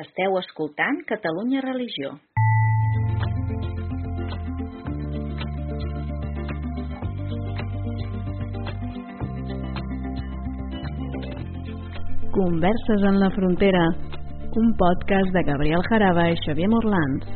[0.00, 2.14] Esteu escoltant Catalunya Religió.
[12.32, 13.82] Converses en la frontera,
[14.56, 17.26] un podcast de Gabriel Jaraba i Xavier Morlans.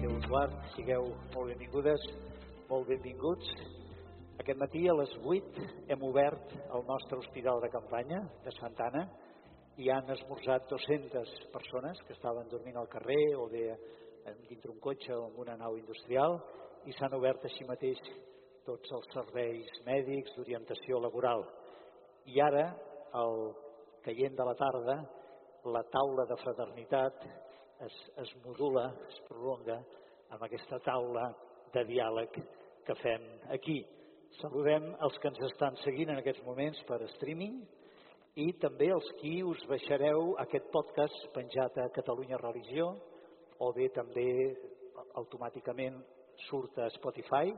[0.00, 1.06] Déu us guard, sigueu
[1.36, 2.10] molt benvingudes,
[2.66, 3.54] molt benvinguts.
[4.42, 5.64] Aquest matí a les 8
[5.94, 9.04] hem obert el nostre hospital de campanya de Santana
[9.78, 13.68] i han esmorzat 200 persones que estaven dormint al carrer o bé
[14.48, 16.40] dintre un cotxe o en una nau industrial
[16.90, 18.02] i s'han obert així mateix
[18.66, 21.46] tots els serveis mèdics d'orientació laboral.
[22.26, 22.66] I ara,
[23.14, 23.54] al
[24.02, 25.00] caient de la tarda,
[25.70, 27.24] la taula de fraternitat
[27.86, 29.78] es, es modula, es prolonga
[30.34, 31.30] amb aquesta taula
[31.78, 32.44] de diàleg
[32.82, 33.84] que fem aquí.
[34.40, 37.58] Saludem els que ens estan seguint en aquests moments per streaming
[38.40, 42.86] i també els qui us baixareu aquest podcast penjat a Catalunya Religió
[43.60, 44.24] o bé també
[45.20, 46.00] automàticament
[46.46, 47.52] surt a Spotify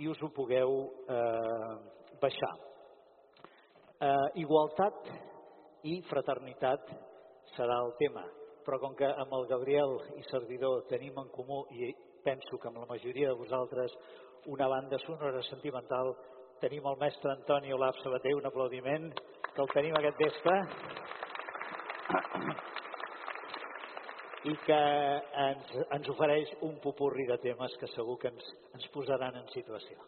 [0.00, 0.78] i us ho pugueu
[1.12, 1.74] eh,
[2.22, 2.54] baixar.
[4.00, 5.12] Eh, igualtat
[5.92, 6.88] i fraternitat
[7.52, 8.24] serà el tema,
[8.64, 11.92] però com que amb el Gabriel i servidor tenim en comú, i
[12.24, 13.92] penso que amb la majoria de vosaltres,
[14.46, 16.14] una banda sonora sentimental,
[16.60, 19.10] tenim el mestre Antoni Olaf Sabater, un aplaudiment,
[19.54, 20.56] que el tenim aquest vespre
[24.48, 24.78] i que
[25.46, 29.98] ens, ens ofereix un popurri de temes que segur que ens, ens posaran en situació.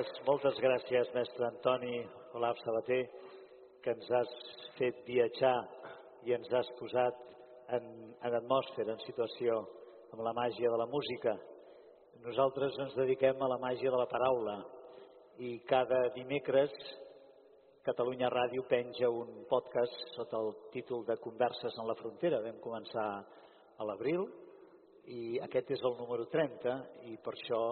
[0.00, 1.98] Moltes, moltes gràcies, mestre Antoni
[2.38, 3.02] Olaf Sabater,
[3.84, 4.30] que ens has
[4.78, 5.58] fet viatjar
[6.24, 7.18] i ens has posat
[7.76, 7.90] en,
[8.24, 9.58] en atmosfera, en situació,
[10.14, 11.34] amb la màgia de la música.
[12.24, 14.56] Nosaltres ens dediquem a la màgia de la paraula
[15.36, 16.72] i cada dimecres
[17.84, 22.40] Catalunya Ràdio penja un podcast sota el títol de Converses en la frontera.
[22.40, 24.24] Vam començar a l'abril
[25.12, 27.64] i aquest és el número 30 i per això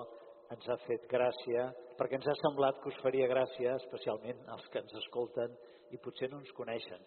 [0.53, 4.83] ens ha fet gràcia, perquè ens ha semblat que us faria gràcia, especialment als que
[4.83, 5.57] ens escolten
[5.90, 7.02] i potser no ens coneixen.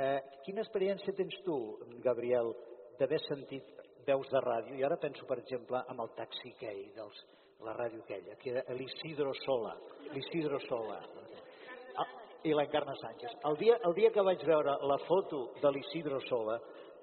[0.00, 1.56] Eh, quina experiència tens tu,
[2.04, 2.52] Gabriel,
[3.00, 4.76] d'haver sentit veus de ràdio?
[4.76, 7.22] I ara penso, per exemple, amb el taxi aquell, dels,
[7.66, 9.74] la ràdio aquella, que era l'Isidro Sola.
[10.12, 11.00] L'Isidro Sola.
[12.00, 12.06] Ah,
[12.44, 13.40] I l'Encarna Sánchez.
[13.50, 16.60] El dia, el dia que vaig veure la foto de l'Isidro Sola,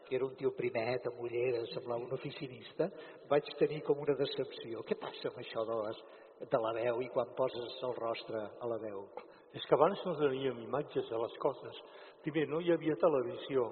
[0.07, 2.88] que era un tio primet, amb ulleres, semblava un oficinista,
[3.29, 4.86] vaig tenir com una decepció.
[4.88, 6.00] Què passa amb això de, les,
[6.39, 9.06] de la veu i quan poses el rostre a la veu?
[9.53, 11.82] És que abans no teníem imatges de les coses.
[12.24, 13.67] Primer, no hi havia televisió.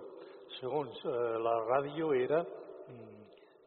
[0.60, 3.26] Segons, eh, la ràdio era, mm,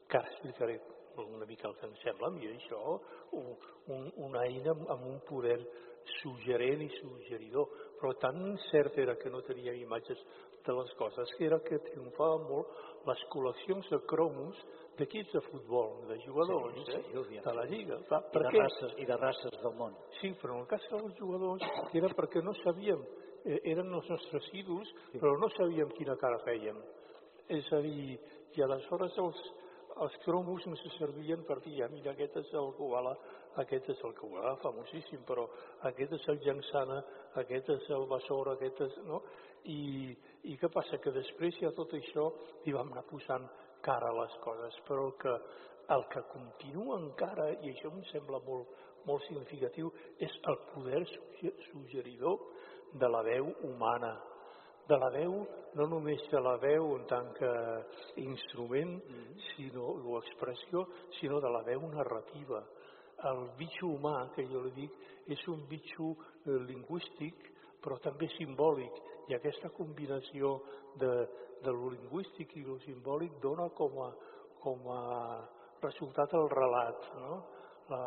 [0.09, 0.81] que ara explicaré
[1.19, 3.01] una mica el que em sembla a mi això,
[3.33, 3.57] un,
[3.95, 5.59] un, una eina amb un poder
[6.21, 10.21] suggerent i suggeridor, però tan cert era que no tenia imatges
[10.69, 12.77] de les coses que era que triomfava molt
[13.09, 14.59] les col·leccions de cromos
[14.99, 18.01] d'equips de futbol, de jugadors, sí, sí, eh, de la Lliga.
[18.11, 19.95] Va, I, de races, I de races del món.
[20.21, 23.05] Sí, però en el cas dels jugadors era perquè no sabíem,
[23.45, 25.23] eh, eren els nostres ídols, sí.
[25.23, 26.83] però no sabíem quina cara fèiem.
[27.49, 28.19] És a dir,
[28.59, 29.43] i aleshores els,
[30.03, 33.15] els cromos no se servien per dir, ah, mira, aquest és el Koala,
[33.63, 35.47] aquest és el Koala, famosíssim, però
[35.91, 36.99] aquest és el Jansana,
[37.43, 38.99] aquest és el Basora, aquest és...
[39.09, 39.23] No?
[39.69, 40.17] I,
[40.49, 41.01] I què passa?
[41.03, 42.29] Que després ja tot això
[42.65, 43.49] hi vam anar posant
[43.85, 45.35] cara a les coses, però que
[45.95, 48.73] el que continua encara, i això em sembla molt,
[49.09, 51.05] molt significatiu, és el poder
[51.71, 52.43] suggeridor
[53.01, 54.17] de la veu humana,
[54.89, 55.43] de la veu,
[55.77, 57.53] no només de la veu en tant que
[58.25, 59.41] instrument mm -hmm.
[59.55, 60.87] sinó, o expressió,
[61.21, 62.65] sinó de la veu narrativa.
[63.25, 64.93] El bitxo humà, que jo li dic,
[65.27, 67.35] és un bitxo eh, lingüístic,
[67.83, 68.93] però també simbòlic,
[69.29, 70.57] i aquesta combinació
[71.01, 71.13] de,
[71.65, 74.11] de lo lingüístic i lo simbòlic dona com a,
[74.63, 75.03] com a
[75.83, 77.39] resultat el relat, no?
[77.89, 78.01] La,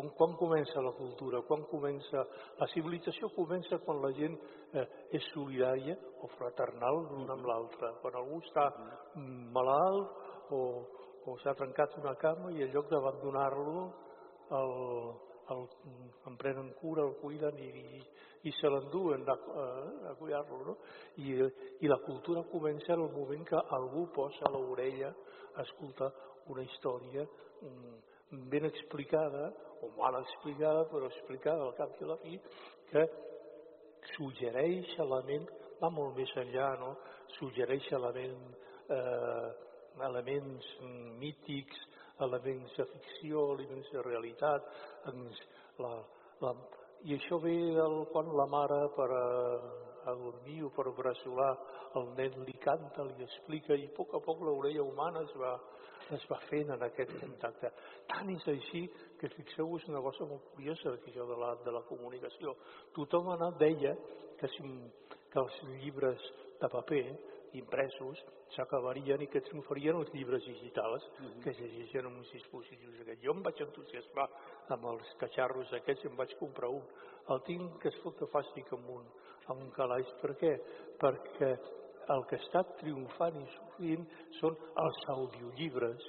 [0.00, 2.22] on, quan comença la cultura, quan comença...
[2.60, 4.36] La civilització comença quan la gent
[4.72, 4.86] eh,
[5.18, 7.92] és solidària o fraternal l'un amb l'altre.
[8.02, 8.68] Quan algú està
[9.56, 10.62] malalt o,
[11.28, 13.84] o s'ha trencat una cama i en lloc d'abandonar-lo
[14.58, 14.72] el,
[15.54, 15.66] el,
[16.26, 18.02] en prenen cura, el cuiden i, i,
[18.48, 19.66] i se l'enduen a, a,
[20.12, 20.60] a cuidar-lo.
[20.66, 20.76] No?
[21.24, 21.38] I,
[21.84, 25.14] I la cultura comença en el moment que algú posa l'orella
[25.56, 26.12] a escoltar
[26.48, 27.26] una història
[28.30, 32.38] ben explicada, o mal explicada, però explicada al cap i a la fi,
[32.90, 33.04] que
[34.14, 36.94] suggereix elements, va molt més enllà, no?
[37.38, 38.42] suggereix element,
[38.90, 39.48] eh,
[40.08, 40.72] elements
[41.20, 41.78] mítics,
[42.26, 44.68] elements de ficció, elements de realitat,
[45.78, 45.92] la,
[46.42, 46.54] la,
[47.06, 49.26] i això ve del, quan la mare per a,
[50.10, 51.52] a dormir o per bressolar
[51.98, 55.54] el nen li canta, li explica i a poc a poc l'orella humana es va,
[56.16, 57.70] es va fent en aquest contacte.
[58.10, 58.84] Tant és així
[59.20, 62.56] que fixeu-vos una cosa molt curiosa això de la, de la comunicació.
[62.96, 63.94] Tothom anat deia
[64.40, 64.74] que, si,
[65.32, 67.04] que els llibres de paper
[67.52, 68.20] impresos
[68.54, 71.42] s'acabarien i que triomfarien els llibres digitals mm -hmm.
[71.42, 73.24] que es llegeixen en uns dispositius aquests.
[73.24, 74.28] Jo em vaig entusiasmar
[74.68, 76.84] amb els catxarros aquests i em vaig comprar un.
[77.28, 79.04] El tinc que es fotofàstic amb un,
[79.46, 80.06] amb un calaix.
[80.22, 80.60] Per què?
[80.98, 81.58] Perquè
[82.08, 84.06] el que està triomfant i sortint
[84.40, 86.02] són els audiollibres.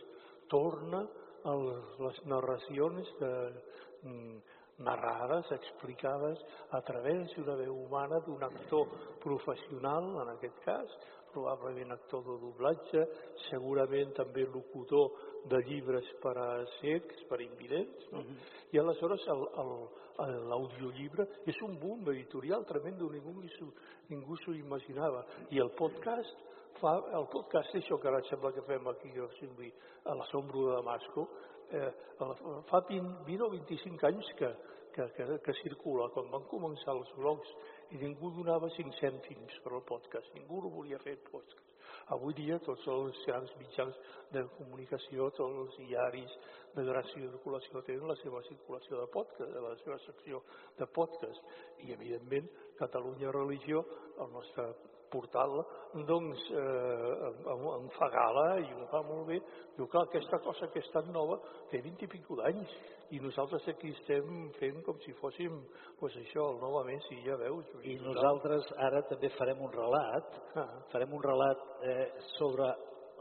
[0.47, 1.07] Torna
[1.43, 1.55] a
[2.05, 3.33] les narracions de,
[4.03, 4.41] mm,
[4.79, 6.39] narrades, explicades
[6.71, 8.87] a través d'una veu humana d'un actor
[9.19, 10.97] professional, en aquest cas,
[11.33, 13.05] probablement actor de doblatge,
[13.49, 15.11] segurament també locutor
[15.51, 18.19] de llibres per a cecs, per a invidents, no?
[18.19, 18.37] Uh -huh.
[18.71, 19.25] i aleshores
[20.49, 23.41] l'audiollibre és un boom editorial tremendo, ningú,
[24.09, 25.25] ningú s'ho imaginava.
[25.49, 26.35] I el podcast
[26.79, 29.11] fa, el podcast, això que ara sembla que fem aquí
[30.05, 31.29] a la sombra de Damasco,
[31.71, 31.91] eh,
[32.69, 34.49] fa 20, 20 o 25 anys que,
[34.93, 36.09] que, que, que circula.
[36.13, 37.51] Quan van començar els blogs
[37.91, 41.65] i ningú donava cinc cèntims per al podcast, ningú no volia fer podcast.
[42.13, 43.97] Avui dia tots els grans mitjans
[44.33, 46.35] de comunicació, tots els diaris
[46.75, 50.41] de gran circulació tenen la seva circulació de podcast, la seva secció
[50.77, 51.57] de podcast.
[51.85, 53.83] I, evidentment, Catalunya Religió,
[54.21, 54.69] el nostre
[55.09, 55.59] portal,
[56.05, 59.41] doncs, eh, em fa gala i ho fa molt bé.
[59.77, 61.39] Diu, clar, aquesta cosa que és tan nova
[61.71, 62.77] té 20 i pico d'anys
[63.15, 65.55] i nosaltres aquí estem fent com si fóssim,
[65.99, 67.69] pues això, el novament, sí, ja veus.
[67.83, 70.67] I nosaltres ara també farem un relat, ah.
[70.93, 72.69] farem un relat eh, sobre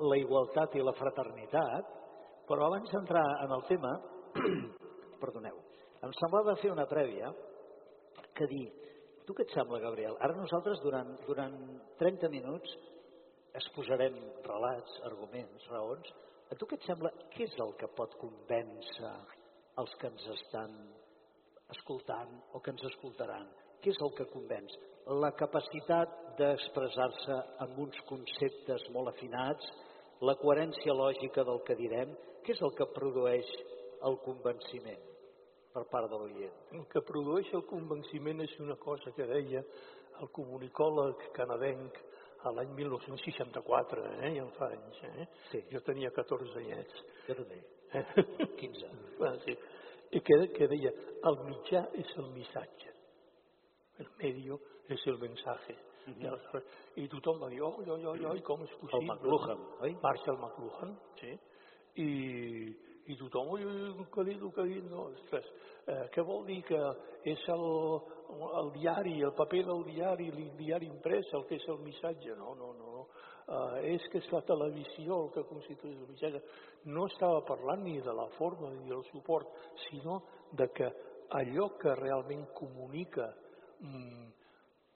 [0.08, 1.94] la igualtat i la fraternitat,
[2.48, 3.94] però abans d'entrar en el tema,
[5.22, 5.56] perdoneu,
[6.04, 7.32] em semblava fer una prèvia
[8.38, 8.66] que dir,
[9.28, 10.14] Tu què et sembla, Gabriel?
[10.24, 11.56] Ara nosaltres durant, durant
[12.00, 12.70] 30 minuts
[13.60, 14.14] exposarem
[14.46, 16.08] relats, arguments, raons.
[16.48, 17.10] A tu què et sembla?
[17.34, 19.10] Què és el que pot convèncer
[19.82, 20.76] els que ens estan
[21.74, 23.48] escoltant o que ens escoltaran?
[23.82, 24.74] Què és el que convenç?
[25.22, 29.68] La capacitat d'expressar-se amb uns conceptes molt afinats,
[30.20, 33.52] la coherència lògica del que direm, què és el que produeix
[34.08, 35.08] el convenciment?
[35.78, 36.60] per part de l'oient.
[36.74, 39.62] El que produeix el convenciment és una cosa que deia
[40.18, 41.98] el comunicòleg canadenc
[42.48, 45.02] a l'any 1964, eh, ja en fa anys.
[45.10, 45.26] Eh?
[45.50, 45.64] Sí.
[45.72, 47.02] Jo tenia 14 anyets.
[47.28, 47.60] Jo també.
[47.92, 48.04] Eh?
[48.58, 48.86] 15.
[49.20, 49.56] Ah, sí.
[50.10, 50.92] I que, que deia,
[51.28, 52.92] el mitjà és el missatge,
[54.00, 55.76] el medio és el mensaje.
[56.06, 56.22] Uh -huh.
[56.22, 56.64] I, aleshores,
[56.96, 58.98] I tothom va dir, oi, oi, oi, oi, com és possible?
[58.98, 59.96] El McLuhan, oi?
[60.02, 61.38] Marshall McLuhan, sí.
[61.94, 62.76] I,
[63.06, 65.46] i tothom, ui, ui, que ha dit, que ha dit, no, ostres,
[65.86, 66.80] eh, què vol dir que
[67.24, 68.00] és el,
[68.60, 72.36] el diari, el paper del diari, el diari imprès, el que és el missatge?
[72.36, 72.87] No, no, no,
[73.48, 76.42] eh, és que és la televisió el que constitueix el missatge.
[76.92, 79.48] No estava parlant ni de la forma ni del suport,
[79.88, 80.90] sinó de que
[81.38, 83.32] allò que realment comunica,
[83.80, 84.28] mm,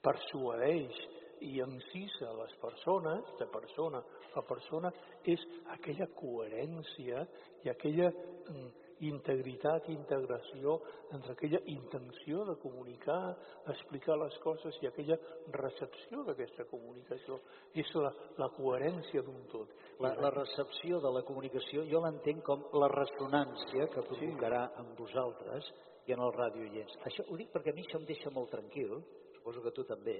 [0.03, 1.03] persuadeix,
[1.43, 3.99] i encisa les persones, de persona
[4.35, 4.91] a persona,
[5.25, 5.41] és
[5.75, 7.25] aquella coherència
[7.65, 8.69] i aquella mm,
[9.09, 10.77] integritat i integració
[11.15, 13.35] entre aquella intenció de comunicar,
[13.73, 15.17] explicar les coses i aquella
[15.55, 17.39] recepció d'aquesta comunicació.
[17.73, 19.73] És la, la coherència d'un tot.
[20.03, 24.79] La, la recepció de la comunicació jo l'entenc com la ressonància que provocarà sí.
[24.81, 25.73] en vosaltres
[26.07, 26.97] i en el radioients.
[27.07, 28.97] Això ho dic perquè a mi això em deixa molt tranquil,
[29.37, 30.19] suposo que tu també,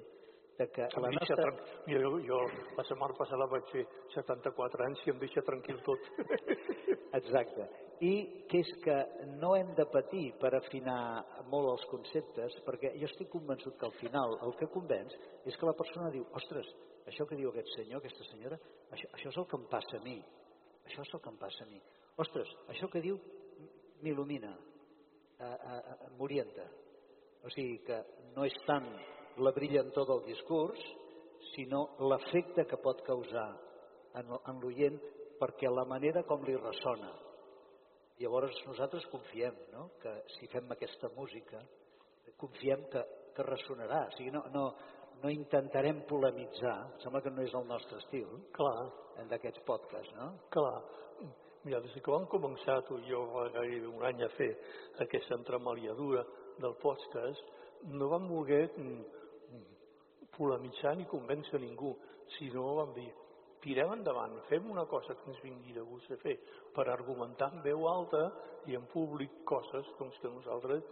[0.57, 1.45] de que la nostra...
[1.87, 2.39] Mira, jo, jo
[2.77, 3.83] la setmana passada vaig fer
[4.13, 6.09] 74 anys i em deixa tranquil tot.
[7.19, 7.67] Exacte.
[8.05, 8.13] I
[8.49, 8.97] que és que
[9.39, 13.95] no hem de patir per afinar molt els conceptes, perquè jo estic convençut que al
[14.01, 16.69] final el que convenç és que la persona diu, ostres,
[17.09, 18.59] això que diu aquest senyor, aquesta senyora,
[18.91, 20.19] això, això és el que em passa a mi.
[20.83, 21.81] Això és el que em passa a mi.
[22.19, 23.17] Ostres, això que diu
[24.03, 24.53] m'il·lumina,
[26.19, 26.67] m'orienta.
[27.43, 27.97] O sigui que
[28.35, 28.87] no és tant
[29.37, 30.79] la brillantor del discurs,
[31.53, 33.49] sinó l'efecte que pot causar
[34.19, 34.97] en, en l'oient
[35.39, 37.11] perquè la manera com li ressona.
[38.21, 39.89] Llavors nosaltres confiem no?
[40.01, 41.59] que si fem aquesta música,
[42.37, 43.01] confiem que,
[43.35, 44.05] que ressonarà.
[44.07, 44.67] O sigui, no, no,
[45.23, 48.91] no intentarem polemitzar, sembla que no és el nostre estil, Clar.
[49.29, 50.31] d'aquests podcasts, no?
[50.53, 50.77] Clar.
[51.63, 53.21] Mira, des que vam començar tu i jo
[53.53, 54.49] gairebé un any a fer
[55.05, 56.25] aquesta entremaliadura
[56.59, 57.51] del podcast,
[57.93, 58.65] no vam voler
[60.37, 61.93] polemitzar ni convèncer ningú,
[62.37, 63.09] sinó vam dir,
[63.63, 66.35] tirem endavant, fem una cosa que ens vingui de gust de fer,
[66.75, 68.25] per argumentar en veu alta
[68.67, 70.83] i en públic coses doncs, que nosaltres,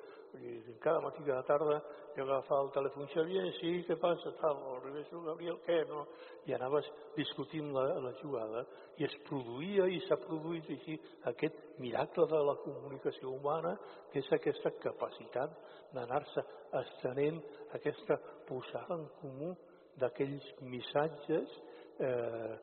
[0.80, 1.82] cada matí, cada tarda,
[2.16, 6.06] jo agafava el telèfon, Xavier, sí, què passa, tal, o Ribes, Gabriel, què, no?
[6.50, 8.64] I anaves discutint la, la jugada
[8.98, 10.98] i es produïa i s'ha produït així
[11.32, 13.76] aquest miracle de la comunicació humana,
[14.12, 15.56] que és aquesta capacitat
[15.94, 16.44] d'anar-se
[16.82, 17.42] estenent,
[17.78, 19.54] aquesta posada en comú
[20.02, 21.58] d'aquells missatges
[22.00, 22.54] eh,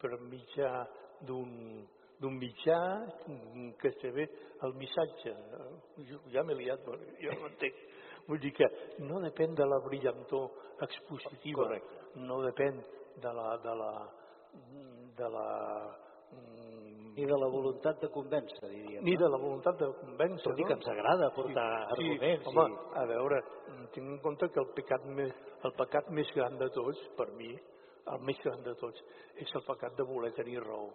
[0.00, 0.72] per mitjà
[1.26, 1.82] d'un
[2.22, 2.78] d'un mitjà
[3.80, 4.28] que se ve
[4.62, 5.34] el missatge.
[6.08, 6.86] Jo ja m'he liat,
[7.20, 7.82] jo no entenc.
[8.28, 8.68] Vull dir que
[9.02, 10.50] no depèn de la brillantor
[10.86, 12.22] expositiva, Correcte.
[12.22, 12.78] no depèn
[13.22, 13.92] de la, de la,
[15.18, 15.46] de la
[17.14, 19.02] ni de la voluntat de convèncer, diríem.
[19.04, 20.46] Ni de la voluntat de convèncer.
[20.46, 22.46] Tot i que ens agrada portar sí, arguments.
[22.46, 22.94] Sí, home, i...
[23.02, 23.40] a veure,
[23.92, 25.34] tinc en compte que el pecat, més,
[25.68, 27.50] el pecat més gran de tots, per mi,
[28.14, 29.04] el més gran de tots,
[29.44, 30.88] és el pecat de voler tenir raó.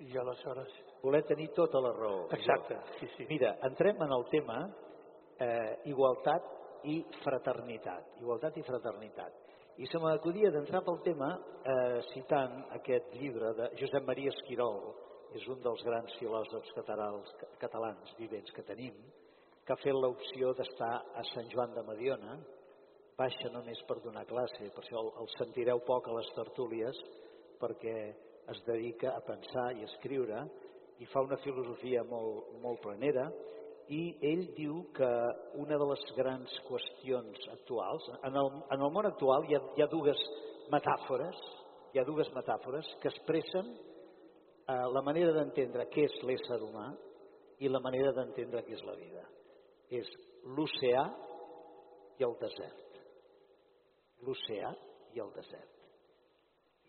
[0.00, 0.72] I aleshores...
[1.02, 2.26] Voler tenir tota la raó.
[2.32, 3.26] Exacte, sí, sí.
[3.28, 4.58] Mira, entrem en el tema
[5.38, 6.46] eh, igualtat
[6.88, 8.14] i fraternitat.
[8.22, 9.40] Igualtat i fraternitat.
[9.76, 14.80] I se m'acudia d'entrar pel tema eh, citant aquest llibre de Josep Maria Esquirol,
[15.34, 18.94] és un dels grans filòsofs catalans, catalans vivents que tenim,
[19.64, 22.36] que ha fet l'opció d'estar a Sant Joan de Mediona,
[23.18, 27.00] baixa només per donar classe, per això el, el sentireu poc a les tertúlies,
[27.58, 27.96] perquè
[28.52, 30.44] es dedica a pensar i a escriure
[31.02, 33.28] i fa una filosofia molt, molt planera
[33.92, 35.08] i ell diu que
[35.60, 39.84] una de les grans qüestions actuals, en el, en el món actual hi ha, hi
[39.84, 40.20] ha dues
[40.72, 41.40] metàfores,
[41.92, 46.88] hi ha dues metàfores que expressen eh, la manera d'entendre què és l'ésser humà
[47.60, 49.26] i la manera d'entendre què és la vida.
[49.92, 50.08] És
[50.56, 51.04] l'oceà
[52.18, 52.98] i el desert.
[54.24, 54.72] L'oceà
[55.14, 55.73] i el desert.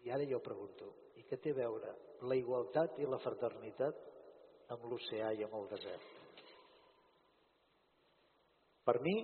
[0.06, 1.94] I ara jo pregunto, i què té a veure
[2.30, 3.98] la igualtat i la fraternitat
[4.76, 6.12] amb l'oceà i amb el desert?
[8.86, 9.16] Per mi,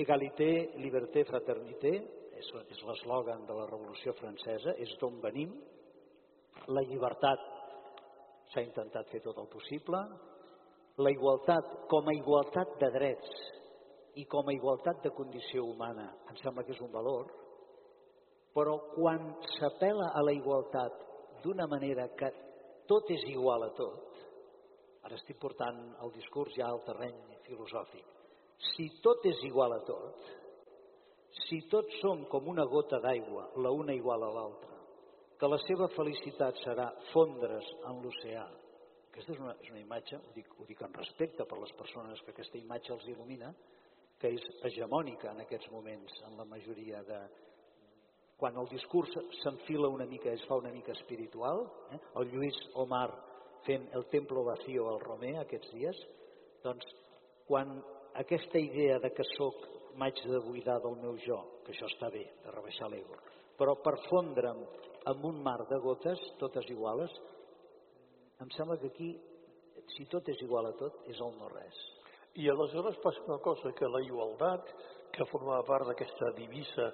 [0.00, 0.48] égalité,
[0.80, 1.92] liberté, fraternité,
[2.36, 5.52] és, és l'eslògan de la Revolució Francesa, és d'on venim.
[6.72, 7.44] La llibertat
[8.52, 10.00] s'ha intentat fer tot el possible.
[11.04, 13.40] La igualtat com a igualtat de drets
[14.16, 17.28] i com a igualtat de condició humana em sembla que és un valor,
[18.56, 20.94] però quan s'apela a la igualtat
[21.44, 22.30] d'una manera que
[22.88, 24.16] tot és igual a tot,
[25.04, 28.06] ara estic portant el discurs ja al terreny filosòfic,
[28.72, 30.24] si tot és igual a tot,
[31.44, 34.76] si tots som com una gota d'aigua, la una igual a l'altra,
[35.36, 38.46] que la seva felicitat serà fondre's en l'oceà.
[39.10, 42.22] Aquesta és una, és una imatge, ho dic, ho dic en respecte per les persones
[42.24, 43.52] que aquesta imatge els il·lumina,
[44.16, 47.20] que és hegemònica en aquests moments en la majoria de...
[48.36, 52.00] Quan el discurs s'enfila una mica, es fa una mica espiritual, eh?
[52.20, 53.08] el Lluís Omar
[53.64, 56.02] fent el Templo Vacío al Romer aquests dies,
[56.62, 56.84] doncs
[57.48, 57.78] quan
[58.20, 59.56] aquesta idea de que sóc
[59.96, 63.16] m'haig de buidar del meu jo, que això està bé, de rebaixar l'ego,
[63.56, 64.60] però per fondre'm
[65.12, 67.12] amb un mar de gotes, totes iguales,
[68.42, 69.10] em sembla que aquí,
[69.94, 71.76] si tot és igual a tot, és el no res.
[72.36, 74.68] I aleshores passa una cosa, que la igualtat,
[75.14, 76.90] que formava part d'aquesta divisa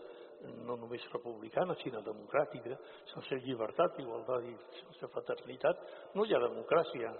[0.66, 2.78] no només republicana, sinó democràtica,
[3.12, 5.82] sense llibertat, igualtat i sense fraternitat,
[6.14, 7.12] no hi ha democràcia,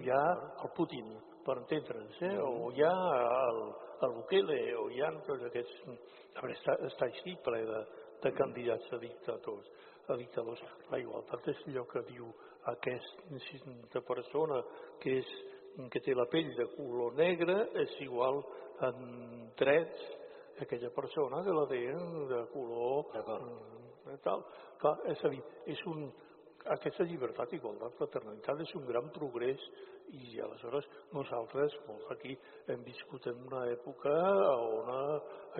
[0.00, 0.22] hi ha
[0.64, 1.10] el Putin,
[1.44, 2.36] per entendre'ns, eh?
[2.44, 2.94] o hi ha
[3.48, 3.60] el,
[4.06, 5.80] el Bukele, o hi ha tots aquests...
[6.36, 7.80] A veure, està, està així ple de,
[8.22, 9.70] de candidats a dictadors.
[10.10, 10.62] A dictadors.
[10.92, 12.28] La igualtat és allò que diu
[12.70, 14.60] aquesta persona
[15.02, 15.34] que, és,
[15.90, 18.42] que té la pell de color negre és igual
[18.86, 20.08] en drets
[20.60, 21.80] aquella persona que la té
[22.32, 24.44] de color mm, tal.
[24.80, 25.40] Clar, és a dir,
[25.72, 26.06] és un,
[26.74, 29.62] aquesta llibertat, igualtat, fraternitat és un gran progrés
[30.16, 32.34] i aleshores nosaltres molts aquí
[32.68, 34.12] hem viscut en una època
[34.58, 34.90] on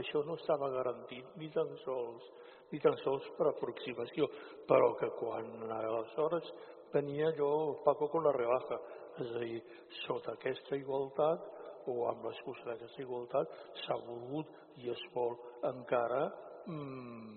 [0.00, 2.26] això no estava garantit ni tan sols
[2.70, 4.28] ni tan sols per aproximació,
[4.68, 6.52] però que quan aleshores
[6.92, 8.78] venia allò Paco con la rebaja,
[9.18, 9.62] és a dir,
[10.04, 11.48] sota aquesta igualtat
[11.90, 15.36] o amb l'excusa d'aquesta igualtat s'ha volgut i es vol
[15.70, 16.24] encara
[16.66, 17.36] mmm,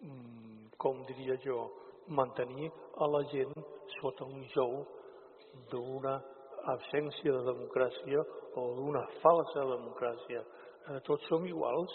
[0.00, 1.68] mmm, com diria jo
[2.08, 3.54] mantenir a la gent
[4.00, 4.80] sota un jou
[5.70, 6.16] d'una
[6.74, 8.22] absència de democràcia
[8.60, 10.42] o d'una falsa democràcia.
[10.88, 11.94] Eh, tots som iguals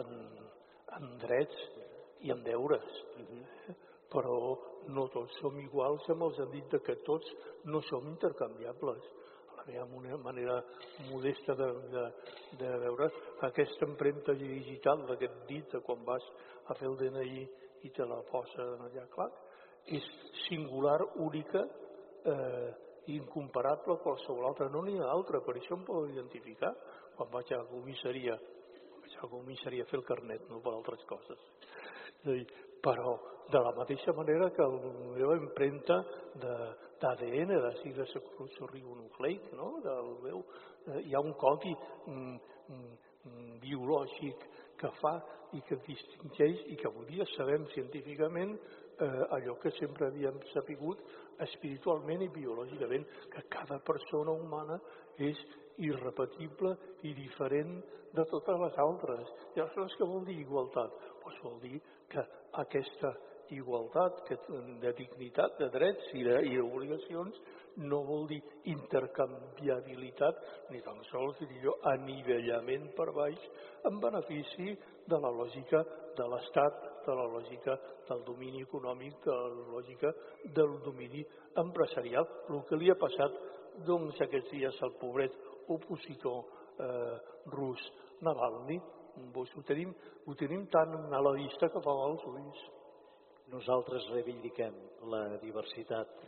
[0.00, 0.12] en,
[0.98, 1.64] en drets
[2.24, 3.74] i en deures, eh?
[4.12, 4.54] però
[4.94, 7.30] no tots som iguals amb el sentit de que tots
[7.64, 9.02] no som intercanviables.
[9.64, 10.58] A la meva manera
[11.10, 12.04] modesta de, de,
[12.60, 13.08] de veure
[13.48, 16.24] aquesta empremta digital d'aquest dit de quan vas
[16.68, 17.46] a fer el DNI
[17.84, 19.30] i te la posa allà, clar,
[19.86, 20.04] és
[20.46, 21.64] singular, única
[22.24, 22.70] eh,
[23.16, 24.68] incomparable a qualsevol altra.
[24.72, 26.72] No n'hi ha altra, per això em puc identificar
[27.16, 28.36] quan vaig a la comissaria,
[29.00, 31.40] vaig a la comissaria a fer el carnet, no per altres coses.
[32.22, 32.46] És a dir,
[32.84, 33.18] però
[33.52, 36.00] de la mateixa manera que la meva empremta
[37.04, 38.16] d'ADN, de, sigles
[39.02, 39.78] nucleic, no?
[39.84, 40.44] del meu,
[40.88, 41.74] eh, hi ha un codi
[42.06, 42.36] mm,
[42.68, 44.48] mm, biològic
[44.80, 45.18] que fa
[45.54, 48.56] i que distingeix i que avui sabem científicament
[48.98, 51.02] eh, allò que sempre havíem sapigut
[51.44, 54.78] espiritualment i biològicament, que cada persona humana
[55.18, 55.38] és
[55.82, 57.80] irrepetible i diferent
[58.14, 59.30] de totes les altres.
[59.56, 60.94] I aleshores què vol dir igualtat?
[61.22, 62.22] Pues vol dir que
[62.62, 63.14] aquesta
[63.50, 64.30] igualtat
[64.80, 67.40] de dignitat, de drets i d'obligacions
[67.76, 73.48] no vol dir intercanviabilitat ni tan sols diria jo anivellament per baix
[73.90, 74.76] en benefici
[75.06, 75.82] de la lògica
[76.16, 76.76] de l'Estat,
[77.06, 77.76] de la lògica
[78.08, 80.12] del domini econòmic, de la lògica
[80.44, 81.24] del domini
[81.56, 82.26] empresarial.
[82.48, 83.36] El que li ha passat
[83.86, 85.34] doncs, aquests dies al pobret
[85.68, 86.44] opositor
[86.78, 87.16] eh,
[87.52, 87.82] rus
[88.22, 88.78] Navalny,
[89.34, 89.92] doncs ho tenim,
[90.26, 92.64] ho tenim tan a la vista que fa als ulls.
[93.52, 94.76] Nosaltres reivindiquem
[95.12, 96.22] la diversitat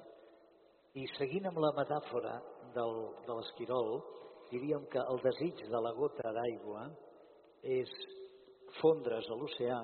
[1.01, 2.35] i seguint amb la metàfora
[2.75, 4.01] del, de l'esquirol,
[4.51, 6.87] diríem que el desig de la gota d'aigua
[7.77, 7.93] és
[8.81, 9.81] fondre's a l'oceà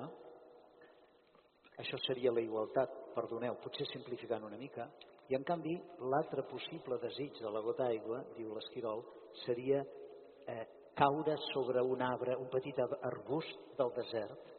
[1.81, 4.85] Això seria la igualtat, perdoneu, potser simplificant una mica.
[5.31, 5.73] I en canvi,
[6.11, 9.01] l'altre possible desig de la gota d'aigua, diu l'Esquirol,
[9.41, 14.51] seria eh, caure sobre un arbre, un petit arbust del desert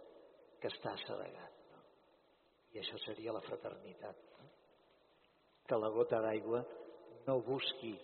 [0.61, 1.54] que està assedegat.
[2.75, 4.19] I això seria la fraternitat.
[4.39, 4.49] No?
[5.69, 6.65] Que la gota d'aigua
[7.27, 7.95] no busqui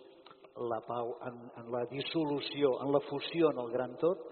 [0.70, 4.22] la pau en, en la dissolució, en la fusió en el gran tot,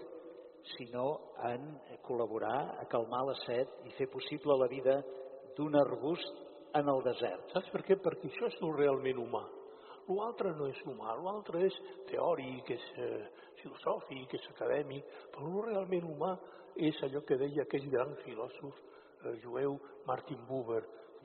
[0.77, 1.65] sinó en
[2.05, 4.99] col·laborar a calmar la set i fer possible la vida
[5.57, 6.45] d'un arbust
[6.79, 7.55] en el desert.
[7.55, 7.97] Saps per què?
[8.03, 9.45] Perquè això és el realment humà.
[10.09, 11.75] L'altre no és humà, l'altre és
[12.09, 13.25] teòric, és eh,
[13.61, 16.33] filosòfic, és acadèmic, però el realment humà
[16.89, 18.79] és allò que deia aquell gran filòsof
[19.43, 20.83] jueu Martin Buber,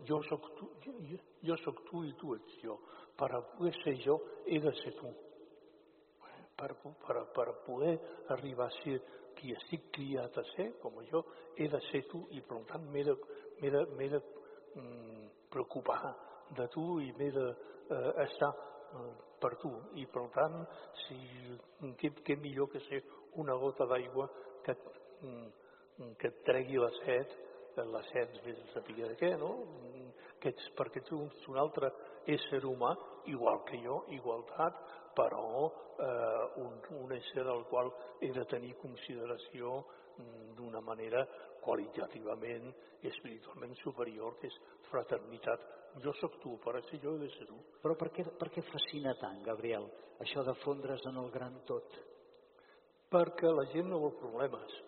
[0.08, 2.78] jo soc, tu, jo, jo soc tu i tu ets jo.
[3.18, 5.12] Per a poder ser jo he de ser tu.
[6.58, 6.70] Per,
[7.06, 7.98] per, per poder
[8.34, 9.00] arribar a ser
[9.38, 11.24] qui estic criat a ser, com jo,
[11.58, 13.16] he de ser tu i per tant m'he de,
[13.62, 13.82] de,
[14.14, 14.22] de
[14.76, 16.14] mm, preocupar
[16.58, 19.72] de tu i m'he d'estar de, eh, eh, per tu.
[20.00, 20.62] I per tant,
[21.04, 21.18] si,
[22.00, 23.02] què, què millor que ser
[23.42, 24.30] una gota d'aigua
[24.66, 24.78] que,
[25.26, 27.34] mm, que et tregui la set,
[27.82, 29.54] la set vés a saber de què, no?
[30.40, 31.90] Que ets, perquè ets un altre
[32.30, 32.94] ésser humà,
[33.32, 34.78] igual que jo, igualtat,
[35.16, 39.80] però eh, un, un ésser al qual he de tenir consideració
[40.18, 41.26] mm, d'una manera
[41.64, 44.60] qualitativament i espiritualment superior, que és
[44.90, 45.64] fraternitat.
[46.04, 47.60] Jo sóc tu, per ser jo he de ser tu.
[47.82, 49.88] Però per què, per què fascina tant, Gabriel,
[50.24, 52.00] això de fondre's en el gran tot?
[53.14, 54.82] Perquè la gent no vol problemes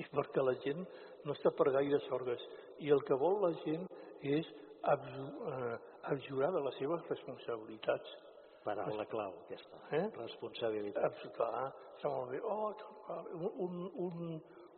[0.00, 0.84] i perquè la gent
[1.24, 2.42] no està per gaire sorgues
[2.82, 3.86] i el que vol la gent
[4.22, 5.76] és eh,
[6.10, 8.18] abjurar de les seves responsabilitats
[8.62, 9.78] Paraula clau, aquesta.
[9.90, 10.04] Eh?
[10.14, 11.18] Responsabilitat.
[11.34, 11.64] Clar,
[11.96, 12.38] està molt bé.
[12.46, 12.70] Oh,
[13.66, 14.36] un, un,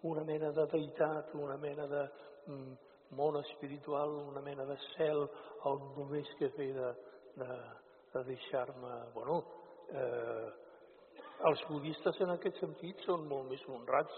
[0.08, 2.02] una mena de deïtat, una mena de
[2.48, 2.72] mm,
[3.18, 5.26] món espiritual, una mena de cel,
[5.68, 6.92] on només que fer de,
[7.42, 7.58] de,
[8.14, 8.94] de deixar-me...
[9.16, 9.42] Bueno,
[9.92, 10.48] eh,
[11.44, 14.16] els budistes en aquest sentit són molt més honrats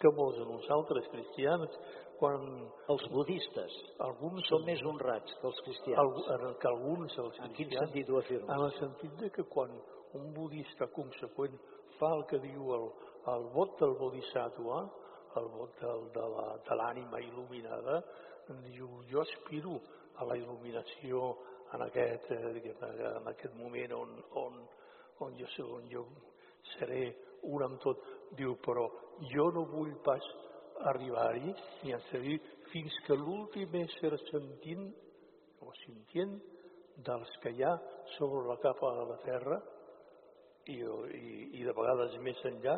[0.00, 1.78] que molts de nosaltres, cristians,
[2.20, 2.44] quan
[2.92, 3.74] els budistes
[4.06, 6.20] alguns són més honrats que els cristians.
[6.32, 8.52] El, que alguns els en quin sentit ho afirmes?
[8.52, 9.74] En el sentit de que quan
[10.16, 11.58] un budista conseqüent
[11.98, 12.86] fa el que diu el,
[13.34, 14.80] el vot del bodhisattva,
[15.36, 16.06] el vot del,
[16.64, 18.00] de l'ànima il·luminada,
[18.64, 19.76] diu jo aspiro
[20.16, 21.34] a la il·luminació
[21.74, 24.60] en aquest, eh, en aquest moment on, on,
[25.26, 26.06] on, jo, on jo
[26.76, 27.10] seré
[27.42, 28.02] un amb tot.
[28.34, 28.88] Diu, però
[29.32, 30.24] jo no vull pas
[30.90, 31.52] arribar-hi
[31.88, 32.38] i a seguir
[32.72, 34.88] fins que l'últim ésser sentint
[35.64, 36.34] o sentient
[37.06, 37.74] dels que hi ha
[38.16, 39.60] sobre la capa de la terra
[40.66, 42.76] i, i, i de vegades més enllà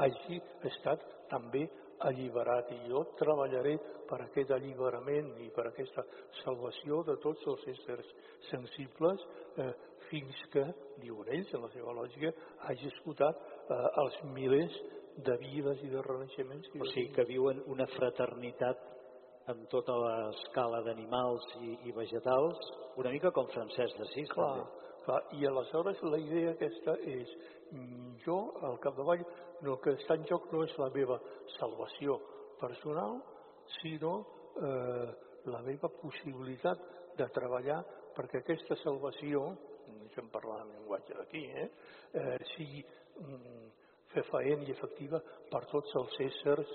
[0.00, 1.66] hagi estat també
[2.08, 2.70] alliberat.
[2.72, 3.76] I jo treballaré
[4.08, 6.04] per aquest alliberament i per aquesta
[6.42, 8.10] salvació de tots els éssers
[8.50, 9.22] sensibles
[9.58, 9.72] eh,
[10.10, 10.64] fins que,
[11.02, 12.32] diuen ells en la seva lògica,
[12.68, 14.76] hagi escoltat eh, els milers
[15.26, 16.68] de vides i de renaixements.
[16.76, 18.82] O sigui, que viuen una fraternitat
[19.52, 22.58] amb tota l'escala d'animals i, i vegetals,
[22.98, 24.32] una mica com Francesc d'Assís.
[24.34, 24.64] Clar,
[25.04, 27.30] clar, i aleshores la idea aquesta és
[27.70, 29.22] mm, jo, al capdavall,
[29.62, 31.20] no, el que està en joc no és la meva
[31.56, 32.18] salvació
[32.60, 33.20] personal,
[33.78, 34.18] sinó
[34.58, 35.06] eh,
[35.52, 36.82] la meva possibilitat
[37.16, 37.80] de treballar
[38.16, 39.52] perquè aquesta salvació,
[40.16, 41.70] deixem parlar en llenguatge d'aquí, eh,
[42.12, 42.84] eh, sigui
[43.20, 43.68] mm,
[44.14, 46.72] fefaent i efectiva per tots els éssers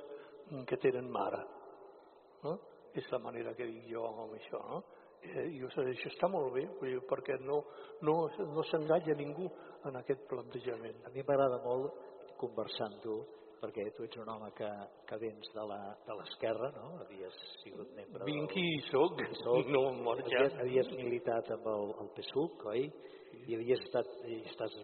[0.67, 1.41] que tenen mare.
[2.43, 2.58] No?
[2.93, 4.62] És la manera que dic jo amb això.
[4.69, 4.84] No?
[5.21, 6.67] Eh, I això està molt bé,
[7.10, 7.63] perquè no,
[8.01, 9.49] no, no s'enganya ningú
[9.86, 11.06] en aquest plantejament.
[11.06, 12.10] A mi m'agrada molt
[13.01, 13.19] tu,
[13.62, 14.69] perquè tu ets un home que,
[15.10, 15.65] que vens de
[16.17, 16.88] l'esquerra, no?
[17.04, 18.26] Havies sigut membre...
[18.26, 19.69] Vinc i soc, soc.
[19.69, 22.88] no m'he Havies, havies militat amb el, el PSUC, oi?
[23.45, 24.76] I havies estat, i estàs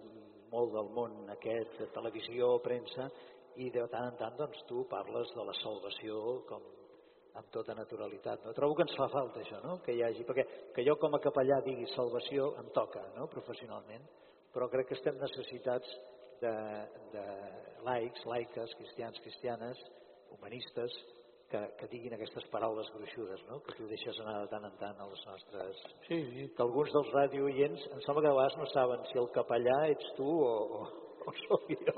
[0.52, 3.10] molt del món aquest, de televisió, premsa,
[3.58, 6.66] i de tant en tant doncs, tu parles de la salvació com
[7.38, 8.46] amb tota naturalitat.
[8.46, 8.54] No?
[8.58, 9.78] Trobo que ens fa falta això, no?
[9.86, 13.28] que hi hagi, perquè que jo com a capellà digui salvació em toca no?
[13.34, 14.06] professionalment,
[14.54, 15.92] però crec que estem necessitats
[16.42, 16.56] de,
[17.14, 17.26] de
[17.86, 19.80] laics, laiques, cristians, cristianes,
[20.32, 20.94] humanistes,
[21.50, 23.62] que, que diguin aquestes paraules gruixudes, no?
[23.64, 25.84] que tu deixes anar de tant en tant a les nostres...
[26.08, 26.48] Sí, sí.
[26.56, 30.10] Que alguns dels radioients em sembla que a vegades no saben si el capellà ets
[30.18, 30.82] tu o, o,
[31.24, 31.96] o sóc jo.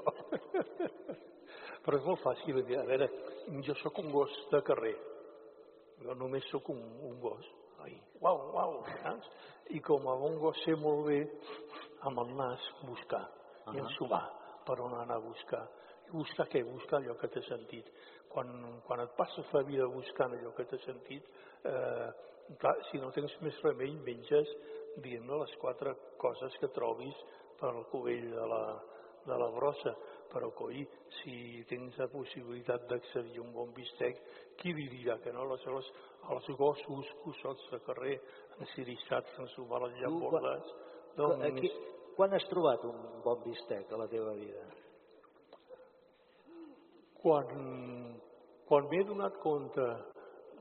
[1.85, 2.61] Però és molt fàcil.
[2.77, 3.09] A veure,
[3.65, 4.93] jo sóc un gos de carrer.
[6.03, 7.49] Jo només sóc un, un gos.
[7.81, 9.33] Ai, uau, uau, saps?
[9.73, 11.23] I com a bon gos sé molt bé
[12.05, 13.25] amb el nas buscar
[13.69, 13.77] -huh.
[13.77, 14.25] i ensubar
[14.65, 15.65] per on anar a buscar.
[16.07, 16.63] I buscar què?
[16.63, 17.89] Buscar allò que té sentit.
[18.29, 21.25] Quan, quan et passes la vida buscant allò que té sentit,
[21.65, 22.09] eh,
[22.61, 24.51] clar, si no tens més remei, menges,
[24.97, 27.15] diguem-ne, les quatre coses que trobis
[27.59, 28.63] pel cubell de la,
[29.25, 29.95] de la brossa.
[30.29, 30.83] Però, coi,
[31.19, 34.19] si tens la possibilitat d'accedir a un bon bistec,
[34.59, 35.47] qui li dirà que no?
[35.47, 35.89] Aleshores,
[36.29, 38.19] els gossos, cossots de carrer,
[38.59, 40.75] encirissats, sense sumar les llambordes...
[41.17, 41.47] Doncs...
[41.49, 41.71] Aquí,
[42.19, 44.65] quan has trobat un bon bistec a la teva vida?
[47.21, 47.47] Quan,
[48.67, 49.85] quan m'he donat compte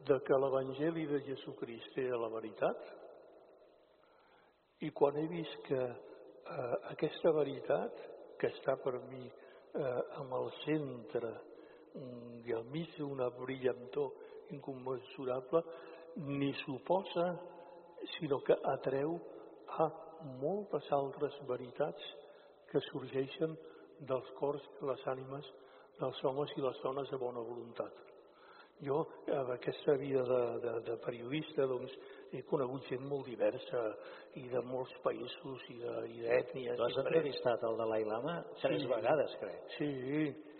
[0.07, 2.87] de que l'Evangeli de Jesucrist era la veritat
[4.87, 8.07] i quan he vist que eh, aquesta veritat
[8.39, 15.67] que està per mi eh, amb el centre mm, i al mig d'una brillantor incommensurable,
[16.23, 17.33] ni suposa,
[18.15, 19.19] sinó que atreu
[19.75, 19.89] a
[20.43, 22.11] moltes altres veritats
[22.71, 23.57] que sorgeixen
[24.09, 25.49] dels cors i les ànimes
[25.99, 28.05] dels homes i les dones de bona voluntat.
[28.79, 29.01] Jo,
[29.35, 31.95] amb aquesta vida de, de, de periodista, doncs,
[32.31, 33.81] he conegut gent molt diversa
[34.39, 36.77] i de molts països i d'ètnies.
[36.79, 38.91] Tu has entrevistat el Dalai Lama tres sí.
[38.93, 39.75] vegades, crec.
[39.79, 39.91] Sí.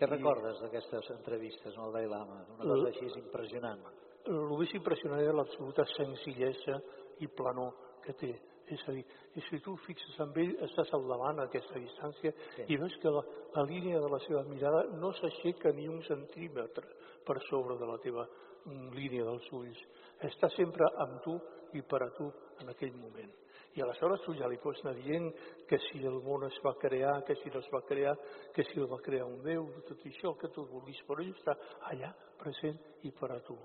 [0.01, 2.41] Què recordes d'aquestes entrevistes amb el Dalai Lama?
[2.57, 3.87] Una cosa així impressionant.
[4.27, 6.75] El més impressionant era l'absoluta senzillesa
[7.23, 7.71] i planor
[8.03, 8.33] que té.
[8.69, 9.03] És a dir,
[9.35, 12.67] i si tu fixes amb ell, estàs al davant a aquesta distància sí.
[12.67, 13.23] i veus que la,
[13.55, 16.85] la línia de la seva mirada no s'aixeca ni un centímetre
[17.25, 19.81] per sobre de la teva mm, línia dels ulls.
[20.29, 21.37] Està sempre amb tu
[21.77, 22.29] i per a tu
[22.61, 23.31] en aquell moment.
[23.77, 25.27] I aleshores tu ja li pots anar dient
[25.69, 28.15] que si el món es va crear, que si no es va crear,
[28.55, 31.55] que si el va crear un Déu, tot això, que tu vulguis, però ell està
[31.91, 32.09] allà
[32.41, 33.57] present i per a tu.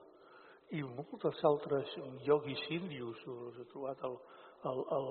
[0.76, 4.18] I moltes altres ioguis índios, els he trobat al,
[4.70, 5.08] al, al,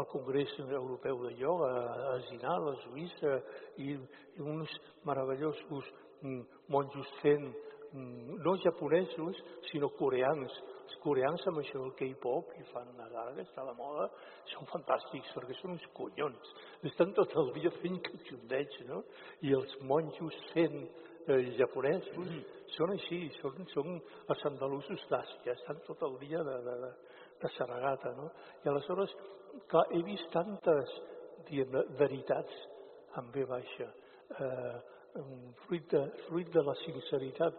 [0.00, 1.70] al Congrés Europeu de Ioga,
[2.14, 3.38] a Zinal, a Suïssa,
[3.78, 3.94] i,
[4.36, 4.72] i uns
[5.08, 5.90] meravellosos
[6.22, 6.40] mm,
[6.74, 7.50] monjos fent,
[7.92, 13.44] mm, no japonesos, sinó coreans, els coreans amb això del K-pop i fan ara que
[13.44, 14.08] està de moda
[14.52, 16.52] són fantàstics perquè són uns collons
[16.90, 19.00] estan tot el dia fent catxondeig no?
[19.48, 22.42] i els monjos fent eh, japonesos mm.
[22.76, 26.92] són així són, són els andalusos d'Àsia estan tot el dia de, de, de,
[27.44, 28.30] de Saragata no?
[28.64, 29.12] i aleshores
[29.70, 30.96] clar, he vist tantes
[31.48, 32.64] diguem, veritats
[33.20, 33.88] en B baixa
[34.40, 34.76] eh,
[35.66, 37.58] fruit, de, fruit de la sinceritat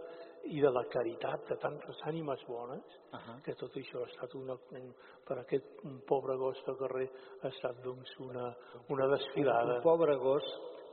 [0.51, 3.41] i de la caritat de tantes ànimes bones, uh -huh.
[3.43, 4.93] que tot això ha estat una, un,
[5.25, 7.09] per aquest un pobre gos de carrer
[7.41, 8.55] ha estat doncs una,
[8.89, 9.71] una desfilada.
[9.71, 10.43] Un, un pobre gos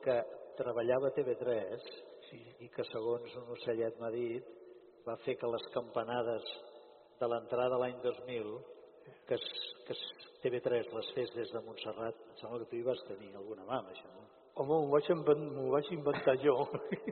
[0.04, 0.24] que
[0.56, 1.80] treballava a TV3
[2.30, 2.40] sí.
[2.60, 4.44] i que segons un ocellet m'ha dit
[5.06, 6.42] va fer que les campanades
[7.20, 8.58] de l'entrada l'any 2000
[9.28, 9.46] que, es,
[9.86, 10.02] que es,
[10.42, 13.78] TV3 les fes des de Montserrat, em sembla que tu hi vas tenir alguna mà
[13.78, 14.26] amb això, no?
[14.60, 16.56] Home, m'ho vaig, invent, vaig inventar jo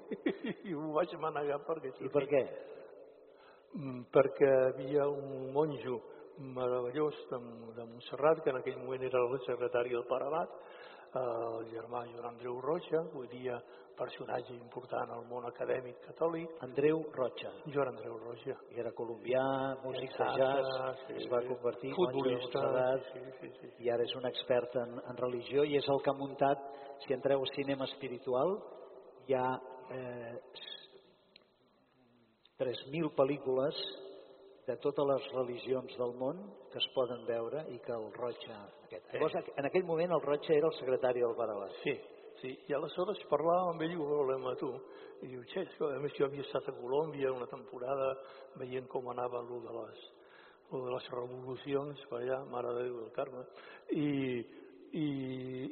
[0.69, 1.95] i m'ho vaig manegar perquè.
[2.05, 2.43] I per què?
[3.79, 6.01] Mm, perquè havia un monjo
[6.41, 7.39] meravellós de,
[7.77, 10.59] de Montserrat, que en aquell moment era el secretari del Parabat,
[11.21, 13.57] el germà Joan Andreu Roja, avui dia
[14.01, 16.57] personatge important al món acadèmic catòlic.
[16.67, 17.53] Andreu Roja.
[17.75, 18.57] Joan Andreu Roja.
[18.75, 19.45] I era colombià,
[19.85, 22.67] músic de jazz, sí, es va convertir futbolista,
[23.13, 26.13] sí, sí, sí, i ara és un expert en, en religió i és el que
[26.13, 26.69] ha muntat,
[27.05, 28.57] si entreu al cinema espiritual,
[29.29, 29.49] hi ha
[29.97, 30.37] eh,
[32.61, 33.77] 3.000 pel·lícules
[34.67, 39.13] de totes les religions del món que es poden veure i que el Roig aquest.
[39.15, 41.73] Llavors, en aquell moment el Roig era el secretari del Barabat.
[41.83, 41.95] Sí,
[42.41, 42.53] sí.
[42.69, 44.71] I aleshores parlàvem amb ell i ho volem a tu.
[45.21, 48.15] I diu, xe, a més jo havia estat a Colòmbia una temporada
[48.61, 50.05] veient com anava allò de les,
[50.73, 53.45] de les revolucions per allà, Mare de Déu del Carme,
[53.93, 54.11] i,
[54.93, 55.09] i,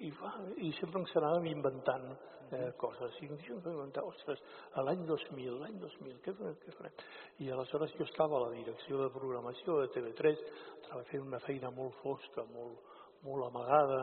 [0.08, 2.10] i, va, i sempre ens anàvem inventant
[2.52, 3.16] eh, coses.
[3.22, 4.42] I un dia em vam inventar, ostres,
[4.76, 7.04] l'any 2000, l'any 2000, què, què farem?
[7.44, 10.44] I aleshores jo estava a la direcció de programació de TV3,
[10.82, 14.02] estava fent una feina molt fosca, molt, molt amagada,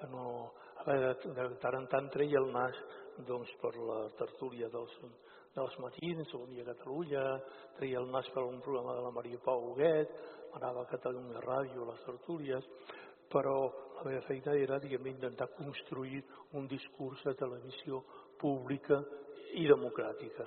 [0.00, 0.28] que no...
[0.86, 2.76] Veure, de tant en tant treia el nas
[3.26, 4.92] doncs, per la tertúlia dels,
[5.56, 7.22] dels matins, Bon dia a Catalunya,
[7.78, 10.14] treia el nas per un programa de la Maria Pau Huguet,
[10.60, 12.70] anava a Catalunya Ràdio a les tertúlies,
[13.32, 13.56] però
[13.96, 16.22] la meva feina era diguem, intentar construir
[16.54, 18.04] un discurs de televisió
[18.38, 19.02] pública
[19.58, 20.46] i democràtica.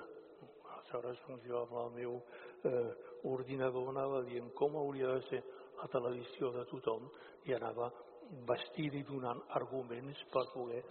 [0.72, 2.20] Aleshores, doncs, jo amb el meu
[2.64, 2.86] eh,
[3.28, 5.44] ordinador anava dient com hauria de ser
[5.82, 7.12] la televisió de tothom
[7.44, 7.92] i anava
[8.48, 10.82] vestit i donant arguments per poder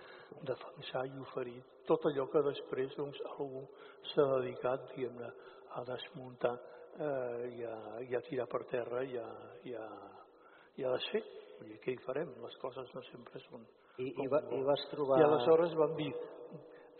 [0.47, 3.63] defensar i oferir tot allò que després doncs, algú
[4.11, 4.91] s'ha dedicat
[5.79, 6.55] a desmuntar
[6.99, 7.75] eh, i, a,
[8.05, 9.27] i a tirar per terra i a,
[9.63, 9.87] i a,
[10.77, 11.23] i a desfer.
[11.59, 12.29] Dir, què hi farem?
[12.43, 13.65] Les coses no sempre són...
[13.99, 15.17] I, i, va, i vas trobar...
[15.19, 16.11] I aleshores vam dir,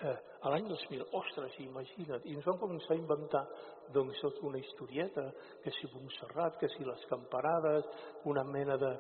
[0.04, 3.44] eh, a l'any 2000, ostres, imagina't, i ens vam començar a inventar
[3.92, 5.32] doncs tota una historieta,
[5.64, 7.86] que si Montserrat, que si les camparades,
[8.30, 8.92] una mena de,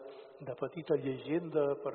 [0.41, 1.93] de petita llegenda per,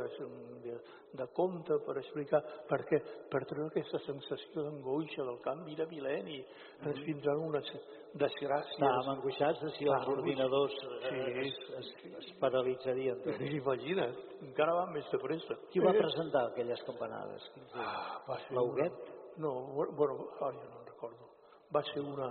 [0.63, 0.77] de,
[1.19, 3.01] de conte per explicar, perquè
[3.33, 6.39] per treure aquesta sensació d'angoixa del canvi de mil·lenni,
[6.85, 7.05] ens Mm.
[7.05, 7.69] vindran unes
[8.15, 8.79] desgràcies.
[8.79, 11.49] Estàvem angoixats de si els ordinadors eh, Sí.
[11.49, 13.21] es, es, es paralitzarien.
[13.25, 13.41] tots.
[13.41, 15.59] Imagina't, encara va més de pressa.
[15.73, 17.51] Qui va presentar aquelles campanades?
[17.75, 19.14] Ah, va ser L'Huguet?
[19.37, 19.53] No,
[19.93, 21.31] bueno, ara ja no recordo.
[21.75, 22.29] Va ser una,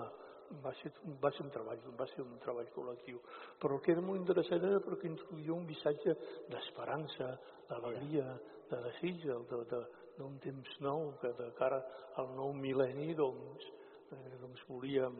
[0.63, 0.91] va ser,
[1.23, 3.19] va ser un treball, va ser un treball col·lectiu.
[3.59, 6.15] Però el que era molt interessant era perquè introduïa un missatge
[6.51, 7.29] d'esperança,
[7.69, 8.27] d'alegria,
[8.69, 9.87] de desig, de- de- de-
[10.17, 11.81] d'un temps nou, que de cara
[12.21, 13.65] al nou mil·lenni, doncs,
[14.11, 15.17] eh, doncs volíem,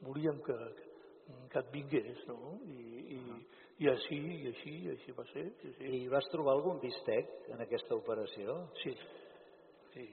[0.00, 0.56] volíem que,
[1.50, 2.58] que et vingués, no?
[2.66, 3.20] I, i,
[3.84, 5.46] i així, i així, i així va ser.
[5.62, 5.84] Sí, sí.
[6.02, 8.66] I vas trobar algun bistec en aquesta operació?
[8.82, 8.94] Sí,
[9.94, 10.06] sí,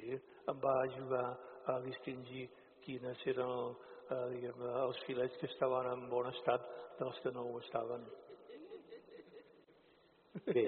[0.51, 1.27] em va ajudar
[1.71, 2.49] a distingir
[2.83, 3.75] quines eren
[4.11, 4.51] eh,
[4.83, 6.67] els filets que estaven en bon estat
[6.99, 8.03] dels que no ho estaven.
[10.47, 10.65] Bé,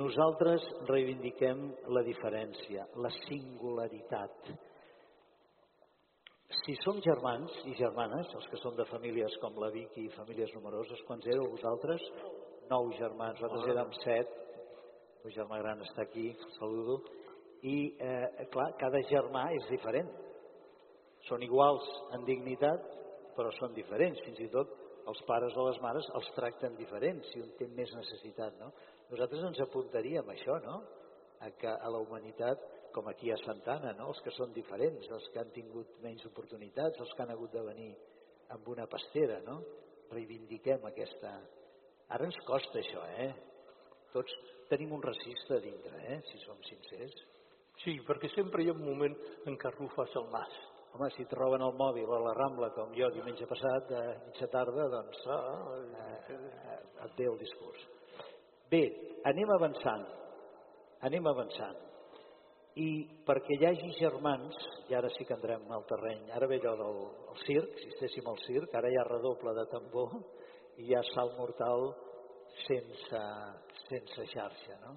[0.00, 4.52] nosaltres reivindiquem la diferència, la singularitat.
[6.62, 10.52] Si som germans i germanes, els que són de famílies com la Vicky i famílies
[10.56, 12.04] numeroses, quants éreu vosaltres?
[12.70, 14.38] Nou germans, nosaltres érem set,
[15.22, 17.02] el germà gran està aquí, saludo,
[17.62, 20.10] i eh, clar, cada germà és diferent.
[21.28, 21.84] Són iguals
[22.16, 22.86] en dignitat,
[23.36, 24.20] però són diferents.
[24.26, 24.72] Fins i tot
[25.10, 28.58] els pares o les mares els tracten diferents, si un té més necessitat.
[28.60, 28.72] No?
[29.10, 30.80] Nosaltres ens apuntaríem a això, no?
[31.42, 32.62] a, que a la humanitat,
[32.94, 34.10] com aquí a Santana, no?
[34.12, 37.64] els que són diferents, els que han tingut menys oportunitats, els que han hagut de
[37.66, 37.90] venir
[38.54, 39.60] amb una pastera, no?
[40.12, 41.36] reivindiquem aquesta...
[42.12, 43.30] Ara ens costa això, eh?
[44.12, 44.32] Tots
[44.68, 46.18] tenim un racista a dintre, eh?
[46.28, 47.14] si som sincers.
[47.80, 49.16] Sí, perquè sempre hi ha un moment
[49.48, 50.52] en què arrufes el nas.
[50.92, 54.48] Home, si et roben el mòbil a la Rambla, com jo diumenge passat, a mitja
[54.52, 55.78] tarda, doncs Ah,
[56.28, 56.34] eh,
[57.06, 57.86] et ve el discurs.
[58.70, 58.82] Bé,
[59.24, 60.04] anem avançant.
[61.08, 61.80] Anem avançant.
[62.76, 62.88] I
[63.26, 64.56] perquè hi hagi germans,
[64.88, 67.00] i ara sí que entrem al terreny, ara ve allò del
[67.32, 70.14] el circ, si estéssim al circ, ara hi ha redoble de tambor
[70.76, 71.88] i hi ha salt mortal
[72.66, 73.22] sense,
[73.88, 74.94] sense xarxa, no?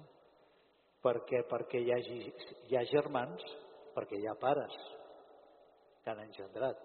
[1.06, 2.20] Perquè, perquè hi, hagi,
[2.66, 3.42] hi ha germans,
[3.94, 4.74] perquè hi ha pares
[6.02, 6.80] que han engendrat,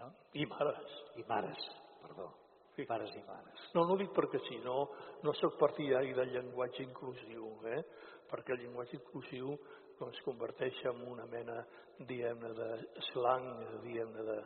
[0.00, 0.08] no?
[0.34, 0.96] I mares.
[1.20, 1.68] I mares,
[2.02, 2.32] perdó,
[2.74, 2.84] Sí.
[2.90, 3.60] pares i mares.
[3.74, 4.88] No, no ho dic perquè si no,
[5.22, 7.82] no sóc partidari del llenguatge inclusiu, eh?
[8.30, 9.52] perquè el llenguatge inclusiu
[9.98, 11.60] doncs, converteix en una mena,
[12.00, 13.46] diguem-ne, de slang,
[13.84, 14.38] diguem-ne, de,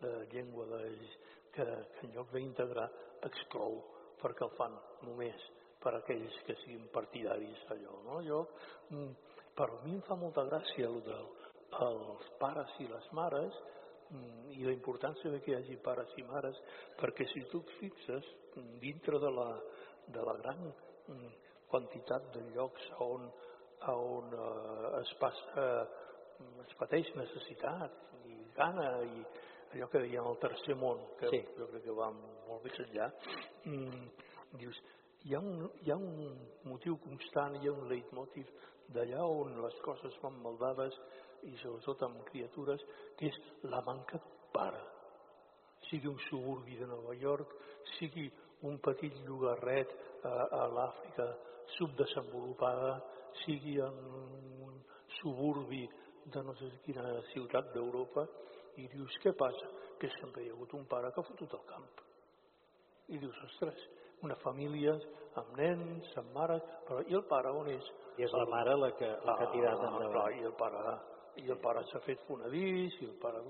[0.00, 0.80] de llengua de,
[1.52, 2.88] que, que en lloc d'integrar
[3.28, 3.82] exclou,
[4.22, 5.44] perquè el fan només
[5.84, 8.00] per aquells que siguin partidaris allò.
[8.08, 8.20] No?
[8.26, 8.40] Jo,
[8.90, 9.12] mm,
[9.54, 13.54] per mi em fa molta gràcia el dels pares i les mares
[14.10, 16.58] mm, i la importància de que hi hagi pares i mares,
[17.00, 19.48] perquè si tu et fixes mm, dintre de la,
[20.16, 20.72] de la gran
[21.70, 23.26] quantitat de llocs on,
[23.90, 25.66] on eh, es, passa,
[26.38, 27.98] mm, es pateix necessitat
[28.30, 29.24] i gana i
[29.74, 31.40] allò que dèiem el tercer món, que Sí.
[31.58, 33.08] jo crec que va molt més enllà,
[33.66, 34.04] mm,
[34.60, 34.78] dius,
[35.24, 36.36] hi ha, un, hi ha un
[36.68, 38.50] motiu constant, hi ha un leitmotiv
[38.92, 40.96] d'allà on les coses van maldades
[41.48, 42.84] i sobretot amb criatures,
[43.16, 43.38] que és
[43.72, 44.82] la manca d'un pare.
[45.88, 47.56] Sigui un suburbi de Nova York,
[47.96, 48.30] sigui
[48.68, 49.92] un petit llogarret
[50.24, 51.26] a, a l'Àfrica
[51.76, 52.94] subdesenvolupada,
[53.44, 53.98] sigui en
[54.68, 54.78] un
[55.20, 55.84] suburbi
[56.24, 58.24] de no sé quina ciutat d'Europa,
[58.80, 59.68] i dius, què passa?
[60.00, 61.84] Que sempre hi ha hagut un pare que ha fotut al camp.
[63.12, 63.84] I dius, ostres,
[64.22, 64.94] una família
[65.40, 67.86] amb nens, amb mares, però i el pare on és?
[68.18, 70.12] I és la mare la que, la que ha tirat Ah, endavant.
[70.12, 70.98] clar, i el pare,
[71.42, 73.40] i el pare s'ha fet fonadís, i el pare,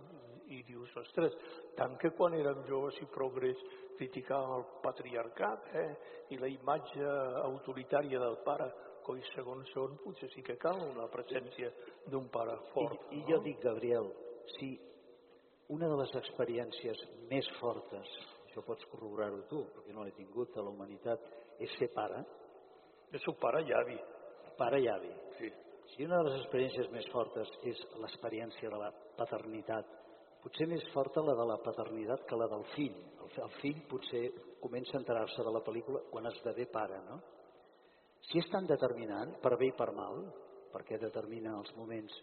[0.48, 1.34] i dius, ostres,
[1.76, 3.56] tant que quan érem joves i progrés
[3.98, 5.94] criticàvem el patriarcat, eh?
[6.30, 7.04] i la imatge
[7.44, 8.70] autoritària del pare,
[9.04, 11.68] coi segons són, potser sí que cal una presència
[12.08, 13.04] d'un pare fort.
[13.12, 14.08] I, I jo dic, Gabriel,
[14.56, 14.78] si
[15.68, 18.08] una de les experiències més fortes,
[18.54, 21.20] això pots corroborar-ho tu, perquè no l'he tingut a la humanitat,
[21.58, 22.22] és ser pare,
[23.14, 23.98] Jo soc pare i avi.
[24.56, 25.10] pare i avi.
[25.38, 25.50] Sí.
[25.94, 29.86] Si una de les experiències més fortes és l'experiència de la paternitat,
[30.42, 32.94] potser més forta la de la paternitat que la del fill.
[33.22, 34.30] El, el fill potser
[34.60, 37.20] comença a enterar-se de la pel·lícula quan esdevé pare, no?
[38.30, 40.24] Si és tan determinant, per bé i per mal,
[40.72, 42.14] perquè determina els moments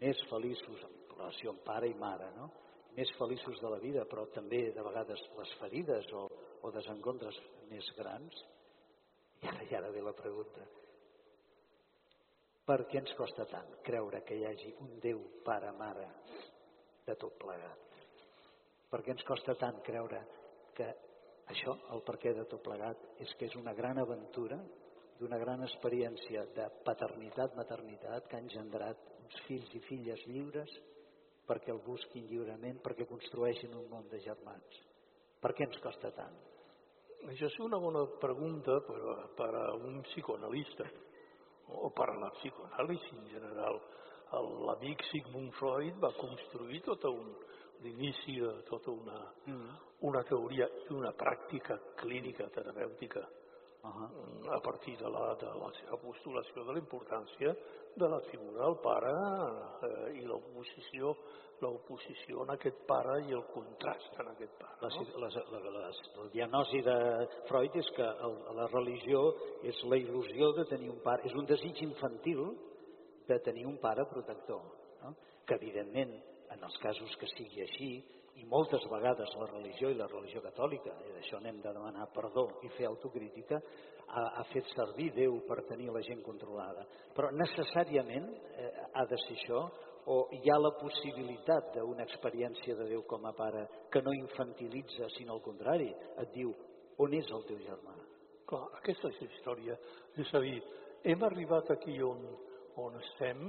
[0.00, 2.50] més feliços en relació amb pare i mare, no?
[2.96, 6.26] Més feliços de la vida, però també de vegades les ferides o,
[6.64, 7.38] o desencontres
[7.70, 8.42] més grans.
[9.42, 10.64] I ara, i ara ve la pregunta.
[12.66, 16.06] Per què ens costa tant creure que hi hagi un Déu, pare, mare,
[17.06, 18.00] de tot plegat?
[18.90, 20.22] Per què ens costa tant creure
[20.74, 20.88] que
[21.52, 24.58] això, el perquè de tot plegat, és que és una gran aventura,
[25.20, 30.74] d'una gran experiència de paternitat-maternitat que ha engendrat uns fills i filles lliures
[31.46, 34.78] perquè el busquin lliurement, perquè construeixin un món de germans.
[35.40, 36.36] Per què ens costa tant?
[37.30, 40.86] Això és una bona pregunta per, a, per a un psicoanalista
[41.74, 43.80] o per a la psicoanàlisi en general.
[44.66, 47.30] L'amic Sigmund Freud va construir tot un,
[47.82, 49.74] l'inici de tota una, mm.
[50.08, 53.22] una teoria i una pràctica clínica terapèutica
[53.82, 54.56] uh -huh.
[54.56, 57.56] a partir de la, de la seva postulació de la importància
[57.96, 59.12] de la figura del pare
[59.88, 61.14] eh, i l'oposició
[61.64, 64.76] l'oposició en aquest pare i el contrast en aquest pare.
[64.82, 65.04] No?
[65.22, 66.96] La, la, la, la, la diagnosi de
[67.48, 69.22] Freud és que el, la religió
[69.64, 72.42] és la il·lusió de tenir un pare, és un desig infantil
[73.26, 74.62] de tenir un pare protector,
[75.02, 75.14] no?
[75.46, 76.12] que evidentment
[76.52, 77.90] en els casos que sigui així,
[78.36, 82.46] i moltes vegades la religió i la religió catòlica, i d'això n'hem de demanar perdó
[82.66, 83.60] i fer autocrítica,
[84.06, 86.84] ha, ha fet servir Déu per tenir la gent controlada.
[87.16, 89.62] Però necessàriament eh, ha de ser això
[90.12, 95.08] o hi ha la possibilitat d'una experiència de Déu com a pare que no infantilitza,
[95.16, 95.88] sinó al contrari,
[96.22, 96.52] et diu
[97.02, 97.96] on és el teu germà?
[98.46, 99.78] Clar, aquesta és la història.
[100.22, 100.60] És a dir,
[101.04, 102.22] hem arribat aquí on,
[102.78, 103.48] on estem,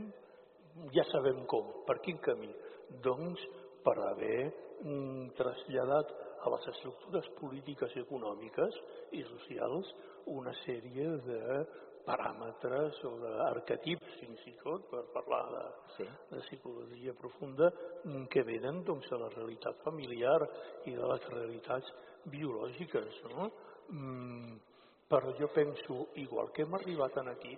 [0.96, 2.50] ja sabem com, per quin camí.
[3.04, 3.44] Doncs
[3.86, 4.50] per haver
[5.38, 6.14] traslladat
[6.46, 8.78] a les estructures polítiques i econòmiques
[9.18, 9.90] i socials
[10.32, 11.42] una sèrie de
[12.08, 15.64] paràmetres o d'arquetips, fins i tot, per parlar de,
[15.98, 16.06] sí.
[16.32, 17.70] de psicologia profunda,
[18.32, 20.40] que venen doncs, de la realitat familiar
[20.88, 21.92] i de les realitats
[22.32, 23.20] biològiques.
[23.34, 23.50] No?
[23.92, 24.56] Mm,
[25.12, 27.58] però jo penso, igual que hem arribat aquí,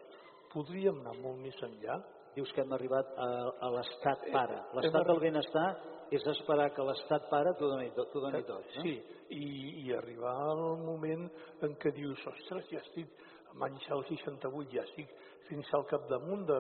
[0.54, 2.00] podríem anar molt més enllà.
[2.34, 3.30] Dius que hem arribat a,
[3.66, 4.60] a l'estat pare.
[4.78, 5.70] L'estat del benestar
[6.12, 8.70] és esperar que l'estat pare t'ho doni, doni tot.
[8.76, 8.84] No?
[8.84, 8.96] Sí,
[9.36, 9.44] i,
[9.86, 11.28] i arribar al moment
[11.66, 13.12] en què dius, ostres, ja estic
[13.54, 15.14] amb anys al 68, ja estic
[15.50, 16.60] fins al capdamunt de,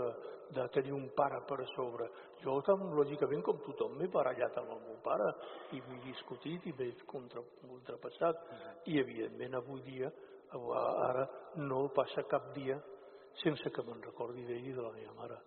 [0.56, 2.08] de tenir un pare per sobre.
[2.42, 5.30] Jo, tan lògicament, com tothom, m'he barallat amb el meu pare
[5.78, 8.42] i m'he discutit i m'he contra, contrapassat.
[8.86, 10.10] I, evidentment, avui dia,
[10.50, 11.28] ara,
[11.62, 12.80] no passa cap dia
[13.44, 15.38] sense que me'n recordi d'ell i de la meva mare.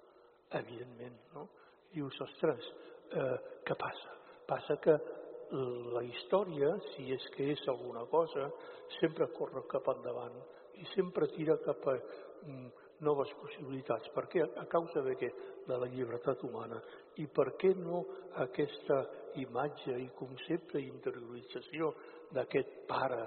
[0.62, 1.48] Evidentment, no?
[1.92, 2.68] Dius, ostres,
[3.16, 3.34] eh,
[3.66, 4.16] què passa?
[4.48, 4.96] Passa que
[5.52, 8.48] la història, si és que és alguna cosa,
[8.98, 10.38] sempre corre cap endavant
[10.80, 12.70] i sempre tira cap a mm,
[13.04, 14.08] noves possibilitats.
[14.14, 14.46] Per què?
[14.62, 15.28] A causa de què?
[15.66, 16.80] De la llibertat humana.
[17.20, 18.00] I per què no
[18.46, 19.02] aquesta
[19.42, 21.92] imatge i concepte i interiorització
[22.32, 23.22] d'aquest pare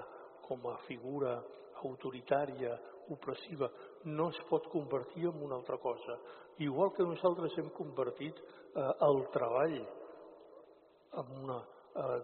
[0.46, 1.38] com a figura
[1.86, 2.74] autoritària,
[3.14, 3.68] opressiva,
[4.06, 6.18] no es pot convertir en una altra cosa.
[6.58, 9.78] Igual que nosaltres hem convertit eh, el treball
[11.20, 12.18] en una eh,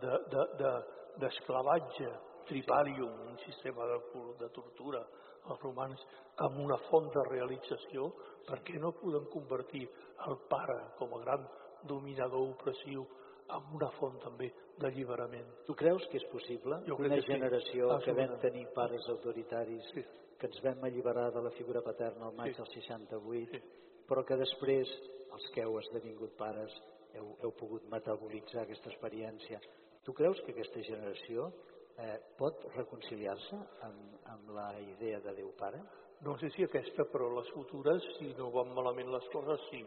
[1.20, 3.98] d'esclavatge, de, de, tripalium, un sistema de,
[4.40, 5.02] de tortura,
[5.50, 6.00] els romans,
[6.46, 8.08] amb una font de realització,
[8.46, 9.84] perquè no podem convertir
[10.26, 11.46] el pare com a gran
[11.88, 13.04] dominador opressiu
[13.52, 14.48] amb una font també
[14.80, 15.48] d'alliberament.
[15.66, 19.90] Tu creus que és possible jo que una que generació que vam tenir pares autoritaris,
[19.94, 20.04] sí.
[20.42, 22.58] Que ens vam alliberar de la figura paterna al maig sí.
[22.58, 23.60] del 68, sí.
[24.08, 24.90] però que després,
[25.36, 26.74] els que heu esdevingut pares,
[27.14, 29.60] heu, heu pogut metabolitzar aquesta experiència.
[30.02, 31.46] Tu creus que aquesta generació
[31.94, 35.78] eh, pot reconciliar-se amb, amb la idea de Déu Pare?
[36.26, 39.84] No sé si aquesta, però les futures, si no van malament les coses, sí.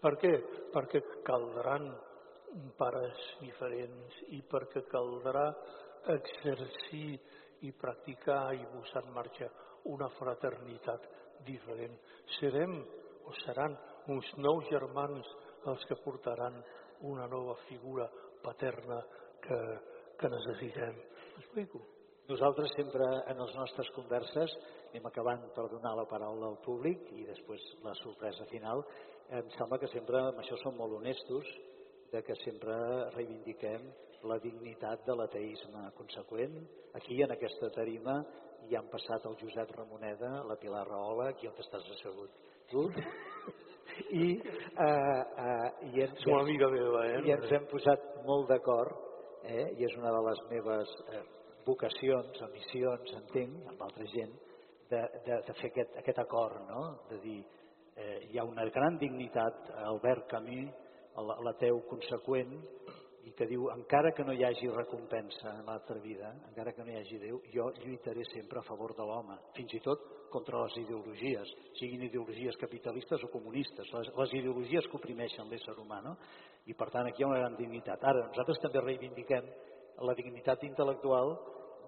[0.00, 0.30] Per què?
[0.70, 1.90] Perquè caldran
[2.78, 5.48] pares diferents i perquè caldrà
[6.14, 7.18] exercir
[7.66, 9.50] i practicar i posar en marxa
[9.84, 11.06] una fraternitat
[11.46, 11.96] diferent.
[12.38, 12.76] Serem
[13.24, 13.76] o seran
[14.12, 15.28] uns nous germans
[15.70, 16.58] els que portaran
[17.08, 18.08] una nova figura
[18.42, 19.00] paterna
[19.40, 19.60] que,
[20.18, 21.00] que necessitem.
[21.36, 21.80] M'explico?
[22.30, 24.52] Nosaltres sempre en les nostres converses
[24.90, 28.84] anem acabant per donar la paraula al públic i després la sorpresa final.
[29.30, 31.48] Em sembla que sempre amb això som molt honestos,
[32.10, 32.74] de que sempre
[33.14, 33.84] reivindiquem
[34.26, 36.56] la dignitat de l'ateisme conseqüent.
[36.98, 38.18] Aquí, en aquesta tarima,
[38.68, 42.30] hi han passat el Josep Ramoneda, la Pilar Rahola, aquí on estàs assegut
[42.70, 42.86] tu,
[44.22, 47.22] i, eh, eh, i, ens, una amiga meva, eh?
[47.26, 49.08] i ens hem posat molt d'acord,
[49.44, 51.24] eh, i és una de les meves eh,
[51.66, 54.36] vocacions o missions, entenc, amb altra gent,
[54.90, 56.84] de, de, de fer aquest, aquest acord, no?
[57.10, 57.40] de dir,
[57.96, 60.86] eh, hi ha una gran dignitat, Albert Camus,
[61.44, 62.54] l'ateu conseqüent,
[63.28, 66.92] i que diu encara que no hi hagi recompensa en l'altra vida, encara que no
[66.92, 70.76] hi hagi Déu, jo lluitaré sempre a favor de l'home, fins i tot contra les
[70.84, 76.16] ideologies, siguin ideologies capitalistes o comunistes, les, les ideologies que oprimeixen l'ésser humà, no?
[76.66, 78.04] i per tant aquí hi ha una gran dignitat.
[78.04, 79.48] Ara, nosaltres també reivindiquem
[80.06, 81.34] la dignitat intel·lectual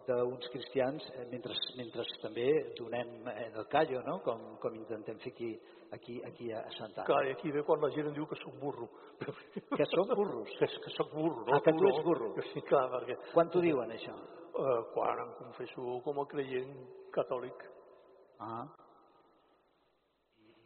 [0.06, 4.18] d'uns cristians eh, mentre, mentre també donem eh, el callo, no?
[4.26, 5.52] com, com intentem fer aquí,
[5.92, 7.06] aquí, aquí a Santa Ana.
[7.06, 8.88] Clar, i aquí ve quan la gent em diu que sóc burro.
[9.78, 10.48] Que som burros?
[10.58, 11.54] Que, que sóc burro, no?
[11.54, 12.34] Ah, que tu ets burro.
[12.52, 13.18] Sí, clar, perquè...
[13.32, 14.14] Quan t'ho diuen, això?
[14.52, 16.74] Uh, quan em confesso com a creient
[17.14, 17.64] catòlic.
[18.40, 18.66] Ah.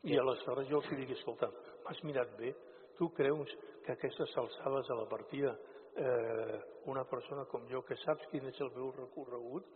[0.07, 1.51] I aleshores jo els dic, escolta,
[1.85, 2.55] m'has mirat bé?
[2.97, 3.51] Tu creus
[3.85, 5.53] que aquestes alçades a la partida
[5.97, 9.66] eh, una persona com jo que saps quin és el meu recorregut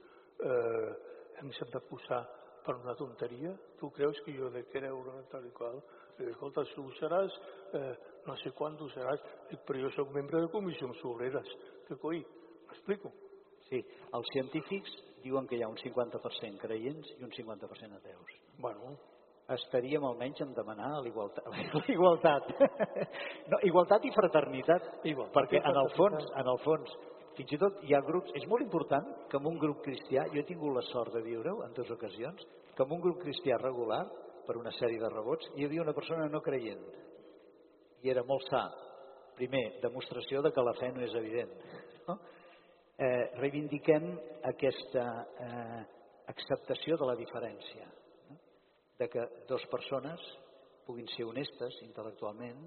[0.45, 0.91] eh,
[1.41, 2.21] em sap de posar
[2.65, 3.53] per una tonteria?
[3.81, 5.81] Tu creus que jo he de creure tal i qual?
[6.19, 7.37] Dic, escolta, si ho seràs,
[7.79, 7.93] eh,
[8.27, 11.55] no sé quan ho seràs, dic, però jo sóc membre de comissions obreres.
[11.89, 12.21] Que coi,
[12.69, 13.13] m'explico?
[13.69, 13.81] Sí,
[14.17, 18.37] els científics diuen que hi ha un 50% creients i un 50% ateus.
[18.59, 18.97] Bueno,
[19.55, 21.47] estaríem almenys en demanar l'igualtat.
[21.95, 22.51] igualtat.
[23.51, 26.97] No, igualtat i fraternitat, Igualtat perquè i en el fons, en el fons,
[27.37, 30.41] fins i tot hi ha grups, és molt important que en un grup cristià, jo
[30.41, 32.43] he tingut la sort de viure-ho en dues ocasions,
[32.77, 34.03] que en un grup cristià regular,
[34.47, 36.83] per una sèrie de rebots, hi havia una persona no creient.
[38.03, 38.65] I era molt sa.
[39.37, 41.53] Primer, demostració de que la fe no és evident.
[42.09, 42.17] No?
[43.01, 44.11] Eh, reivindiquem
[44.51, 45.05] aquesta
[45.47, 45.81] eh,
[46.33, 47.87] acceptació de la diferència
[49.01, 50.21] de que dues persones
[50.85, 52.59] puguin ser honestes intel·lectualment,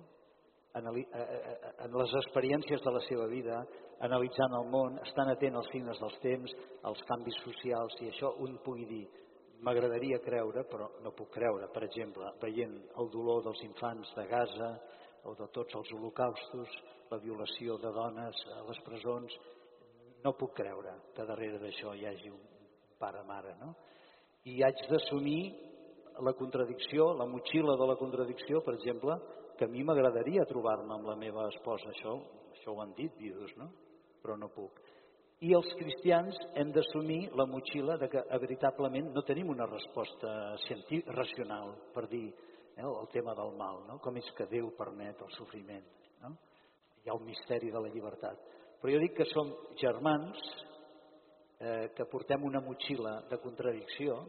[0.74, 3.60] en les experiències de la seva vida,
[4.02, 6.56] analitzant el món, estan atent als signes dels temps,
[6.90, 9.04] als canvis socials, i això un pugui dir,
[9.64, 14.72] m'agradaria creure, però no puc creure, per exemple, veient el dolor dels infants de Gaza
[15.30, 16.74] o de tots els holocaustos,
[17.12, 19.38] la violació de dones a les presons,
[20.24, 22.42] no puc creure que darrere d'això hi hagi un
[23.00, 23.76] pare-mare, no?
[24.50, 25.54] I haig d'assumir
[26.24, 29.16] la contradicció, la motxilla de la contradicció, per exemple,
[29.58, 32.18] que a mi m'agradaria trobar-me amb la meva esposa, això,
[32.54, 33.70] això ho han dit vius, no?
[34.24, 34.80] Però no puc.
[35.43, 40.56] I els cristians hem d'assumir la motxilla de que veritablement no tenim una resposta
[41.18, 43.99] racional per dir eh, el tema del mal, no?
[43.99, 45.84] com és que Déu permet el sofriment.
[46.22, 46.32] No?
[47.04, 48.39] Hi ha el misteri de la llibertat.
[48.80, 49.51] Però jo dic que som
[49.82, 50.39] germans
[51.60, 54.22] eh, que portem una motxilla de contradicció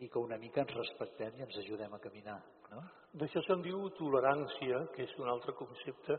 [0.00, 2.40] i que una mica ens respectem i ens ajudem a caminar.
[2.72, 2.82] No?
[3.18, 6.18] D'això se'n diu tolerància, que és un altre concepte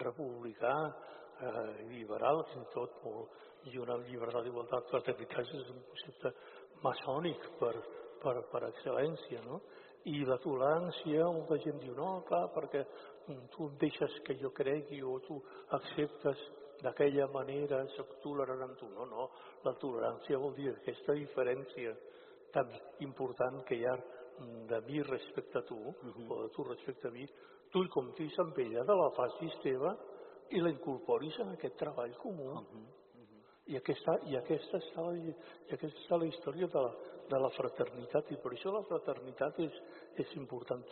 [0.00, 0.74] republicà,
[1.42, 3.40] eh, liberal, fins i tot molt,
[3.70, 6.32] i una llibertat d'igualtat fraternitat és un concepte
[6.82, 7.74] maçònic per,
[8.22, 9.60] per, per excel·lència, no?
[10.10, 12.82] I la tolerància, molta gent diu, no, clar, perquè
[13.54, 15.36] tu deixes que jo cregui o tu
[15.78, 16.40] acceptes
[16.82, 18.88] d'aquella manera, soc tolerant amb tu.
[18.96, 19.28] No, no,
[19.62, 21.94] la tolerància vol dir aquesta diferència
[22.52, 22.72] tan
[23.06, 23.94] important que hi ha
[24.68, 26.30] de mi respecte a tu, uh -huh.
[26.30, 27.26] o de tu respecte a mi,
[27.70, 29.96] tu hi comptis amb ella, te la facis teva
[30.50, 32.50] i la incorporis en aquest treball comú.
[32.52, 32.86] Uh -huh.
[33.66, 36.94] I aquesta, i, aquesta està la, I aquesta està la història de la,
[37.28, 39.72] de la fraternitat, i per això la fraternitat és,
[40.16, 40.84] és important.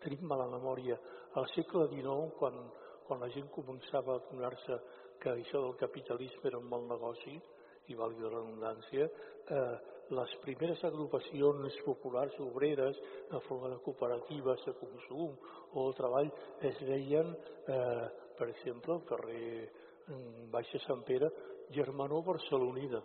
[0.00, 0.98] Tenim a la memòria
[1.34, 2.70] al segle XIX, quan,
[3.06, 4.80] quan la gent començava a donar-se
[5.20, 7.40] que això del capitalisme era un mal negoci,
[7.86, 9.08] i valgui la redundància,
[9.50, 9.76] eh,
[10.14, 12.98] les primeres agrupacions populars obreres
[13.30, 15.34] en forma de cooperatives de consum
[15.74, 16.30] o de treball
[16.70, 17.34] es deien,
[17.66, 18.06] eh,
[18.38, 19.70] per exemple, al carrer
[20.06, 21.30] mm, Baix de Sant Pere,
[21.74, 23.02] Germanó Barcelonida,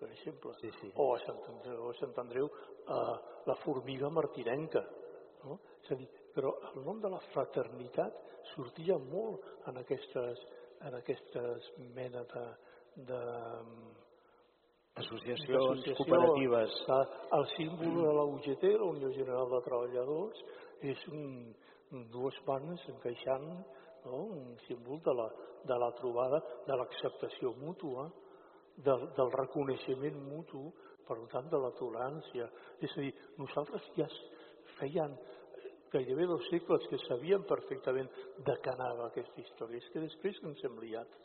[0.00, 0.90] per exemple, Sí, sí.
[0.96, 3.16] o a Sant Andreu, a Sant Andreu eh,
[3.46, 4.82] la formiga martinenca.
[5.44, 5.58] No?
[5.82, 8.16] És a dir, però el nom de la fraternitat
[8.54, 10.42] sortia molt en aquestes,
[10.86, 12.44] en aquestes menes de,
[13.10, 13.20] de,
[14.94, 16.72] Associacions cooperatives.
[17.32, 20.42] El símbol de la UGT, la Unió General de Treballadors,
[20.84, 21.54] és un,
[22.12, 23.46] dues mans encaixant
[24.04, 24.18] no?
[24.18, 25.30] un símbol de la,
[25.64, 28.10] de la trobada, de l'acceptació mútua,
[28.84, 30.66] del, del reconeixement mutu,
[31.08, 32.50] per tant, de la tolerància.
[32.84, 34.08] És a dir, nosaltres ja
[34.76, 35.16] feien
[35.92, 38.12] gairebé dos segles que sabíem perfectament
[38.44, 39.80] de què anava aquesta història.
[39.80, 41.20] És que després ens hem liat.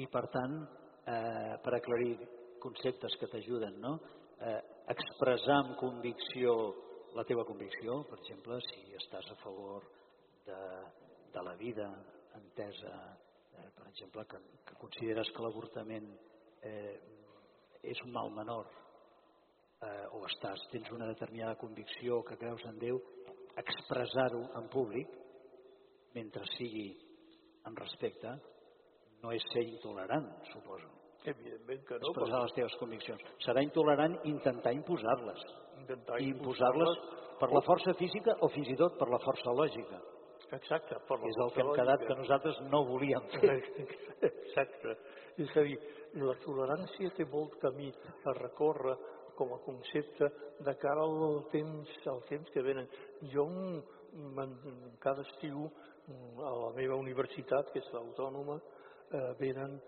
[0.00, 0.60] I per tant,
[1.04, 2.14] eh, per aclarir
[2.62, 3.96] conceptes que t'ajuden, no?
[4.40, 4.60] eh,
[4.94, 6.54] expressar amb convicció
[7.14, 9.86] la teva convicció, per exemple, si estàs a favor
[10.46, 10.58] de,
[11.34, 11.88] de la vida
[12.38, 12.92] entesa,
[13.58, 14.38] eh, per exemple, que,
[14.68, 16.06] que consideres que l'avortament
[16.62, 16.94] eh,
[17.82, 18.70] és un mal menor,
[19.82, 23.00] eh, o estàs, tens una determinada convicció que creus en Déu,
[23.58, 25.18] expressar-ho en públic,
[26.14, 26.92] mentre sigui
[27.66, 28.36] amb respecte,
[29.20, 30.99] no és ser intolerant, suposo.
[31.24, 32.08] Evidentment que no.
[32.10, 33.22] Expressar les teves conviccions.
[33.44, 35.42] Serà intolerant intentar imposar-les.
[35.82, 36.94] Intentar imposar-les
[37.40, 40.00] per la força física o fins i tot per la força lògica.
[40.56, 42.08] Exacte, per la És el que hem quedat lògica.
[42.14, 43.58] que nosaltres no volíem fer.
[44.30, 44.96] Exacte.
[45.38, 45.76] És a dir,
[46.18, 47.92] la tolerància té molt camí
[48.26, 48.96] a recórrer
[49.36, 50.26] com a concepte
[50.60, 52.88] de cara al temps, al temps que venen.
[53.32, 55.68] Jo, en- cada estiu,
[56.42, 58.58] a la meva universitat, que és l'Autònoma,
[59.12, 59.80] eh, venen,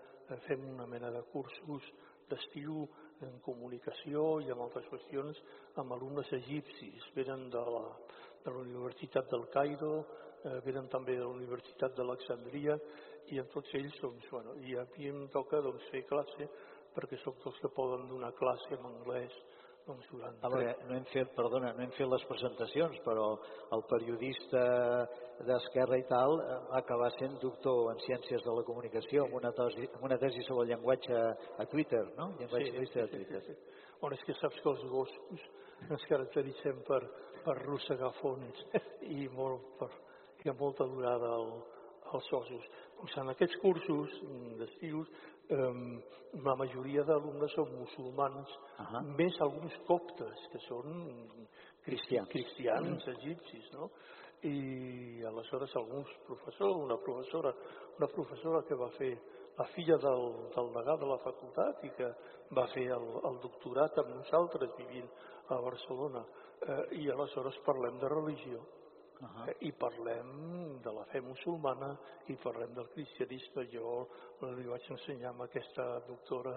[0.47, 1.87] fem una mena de cursos
[2.29, 2.83] d'estiu
[3.23, 5.39] en comunicació i en altres qüestions
[5.81, 7.07] amb alumnes egipcis.
[7.15, 7.85] Venen de la,
[8.43, 9.93] de la Universitat del Cairo,
[10.43, 12.77] eh, venen també de la Universitat d'Alexandria
[13.31, 16.49] i amb tots ells, doncs, bueno, i a mi em toca doncs, fer classe
[16.93, 19.35] perquè sóc dels que poden donar classe en anglès
[19.87, 23.25] doncs, durant A veure, no hem fet, perdona, no hem fet les presentacions, però
[23.75, 24.61] el periodista
[25.47, 29.51] d'Esquerra i tal eh, va acabar sent doctor en Ciències de la Comunicació amb una,
[29.57, 31.19] tesi, amb una tesi sobre el llenguatge
[31.59, 32.31] a Twitter, no?
[32.39, 33.41] Llenguatge Sí, sí, a sí, Twitter.
[33.47, 33.81] sí, sí.
[34.01, 35.43] Bueno, és que saps que els gossos
[35.89, 37.01] ens caracteritzem per,
[37.43, 38.63] per arrossegar fons
[39.07, 39.89] i molt, per,
[40.43, 41.49] hi ha molta durada al,
[42.13, 42.65] als ossos.
[42.99, 45.11] Doncs en aquests cursos mm, d'estius
[45.49, 49.01] la majoria d'alumnes són musulmans, Ahà.
[49.17, 51.37] més alguns coptes, que són
[51.83, 52.29] Cristians.
[52.29, 53.89] cristians egipcis, no?
[54.43, 57.53] I aleshores alguns professors, una professora,
[57.97, 59.13] una professora que va fer
[59.57, 60.23] la filla del,
[60.55, 62.09] del degà de la facultat i que
[62.57, 65.07] va fer el, el doctorat amb nosaltres vivint
[65.49, 66.23] a Barcelona.
[66.63, 68.63] Eh, I aleshores parlem de religió.
[69.23, 69.45] Ah.
[69.47, 71.93] Eh, I parlem de la fe musulmana
[72.27, 73.65] i parlem del cristianisme.
[73.71, 73.93] Jo
[74.57, 76.55] li vaig ensenyar amb aquesta doctora,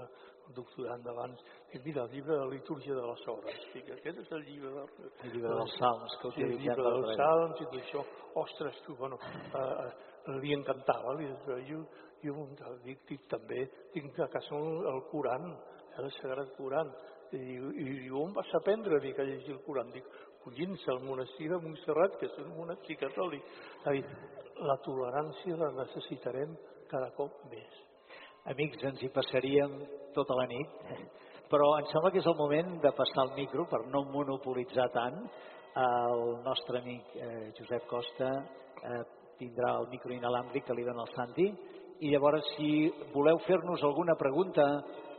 [0.56, 1.42] doctorant d'abans,
[1.72, 3.62] dic, mira, el llibre de la litúrgia de les hores.
[3.74, 4.84] Dic, aquest és el llibre de...
[5.24, 8.04] El llibre dels salms que Sí, el utilitzem llibre dels salms i tot això.
[8.42, 11.14] Ostres, tu, bueno, eh, eh, li encantava.
[11.20, 11.30] Li,
[11.70, 11.82] jo,
[12.24, 12.46] jo
[12.84, 14.58] dic, dic, també, tinc a casa
[14.94, 15.52] el Coran,
[16.02, 16.90] el Sagrat Coran.
[17.34, 19.88] I, i, i on vas aprendre dic, a llegir el Coran?
[19.94, 20.06] Dic,
[20.46, 23.42] collins, al monestir de Montserrat, que és un monestir catòlic.
[23.80, 24.04] És a dir,
[24.70, 26.54] la tolerància la necessitarem
[26.90, 27.82] cada cop més.
[28.52, 29.74] Amics, ens hi passaríem
[30.14, 30.76] tota la nit,
[31.50, 35.18] però em sembla que és el moment de passar el micro per no monopolitzar tant.
[35.76, 39.02] El nostre amic eh, Josep Costa eh,
[39.36, 41.50] tindrà el micro inalàmbric que li dona el Santi
[42.06, 42.70] i llavors si
[43.12, 44.64] voleu fer-nos alguna pregunta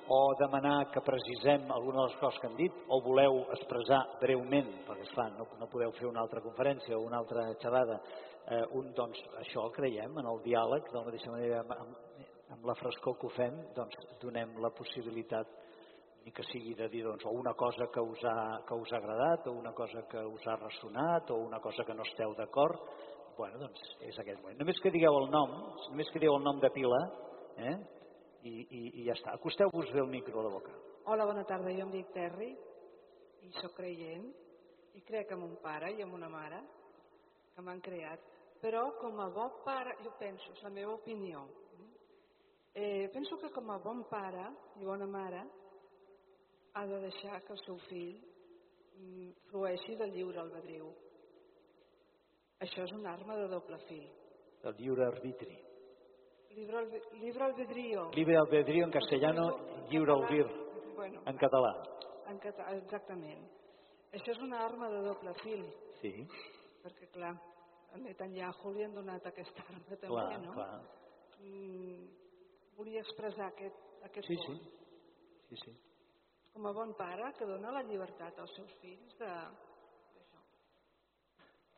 [0.10, 4.70] o demanar que precisem alguna de les coses que hem dit o voleu expressar breument,
[4.88, 7.99] perquè esclar, no, no podeu fer una altra conferència o una altra xerrada,
[8.47, 11.97] eh, un, doncs això creiem en el diàleg, de la mateixa manera amb,
[12.55, 15.51] amb la frescor que ho fem, doncs donem la possibilitat
[16.24, 18.97] ni que sigui de dir doncs, o una cosa que us, ha, que us ha
[18.97, 22.82] agradat, o una cosa que us ha ressonat, o una cosa que no esteu d'acord,
[23.38, 24.58] bueno, doncs és aquest moment.
[24.60, 25.53] Només que digueu el nom,
[25.91, 26.99] només que digueu el nom de pila,
[27.64, 27.78] eh?
[28.43, 29.33] I, i, i ja està.
[29.33, 30.73] Acosteu-vos bé el micro a la boca.
[31.09, 31.73] Hola, bona tarda.
[31.73, 32.51] Jo em dic Terri
[33.47, 34.27] i sóc creient
[34.97, 36.61] i crec en un pare i en una mare
[37.55, 38.23] que m'han creat.
[38.61, 41.43] Però com a bon pare, jo penso, és la meva opinió,
[42.73, 44.45] eh, penso que com a bon pare
[44.81, 45.43] i bona mare
[46.73, 48.17] ha de deixar que el seu fill
[48.97, 50.91] mm, flueixi del lliure albedriu.
[52.61, 54.05] Això és una arma de doble fil.
[54.65, 55.57] El lliure arbitri.
[56.56, 58.10] Libre albedrío.
[58.12, 59.58] Libre albedrío en castellano,
[59.89, 60.45] lliure albir
[60.95, 61.74] Bueno, en català.
[62.28, 63.43] en català, exactament.
[64.12, 65.66] Això és una arma de doble fil.
[66.02, 66.12] Sí,
[66.84, 67.34] perquè clar,
[67.93, 70.54] a Netanyahu li han donat aquesta arma també, clar, no?
[70.54, 70.82] clar.
[71.39, 72.08] Mm,
[72.78, 74.58] volia expressar aquest, aquest Sí, punt.
[74.58, 74.70] sí.
[75.50, 75.76] Sí, sí.
[76.54, 79.32] Com a bon pare que dona la llibertat als seus fills de...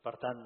[0.03, 0.45] Per tant,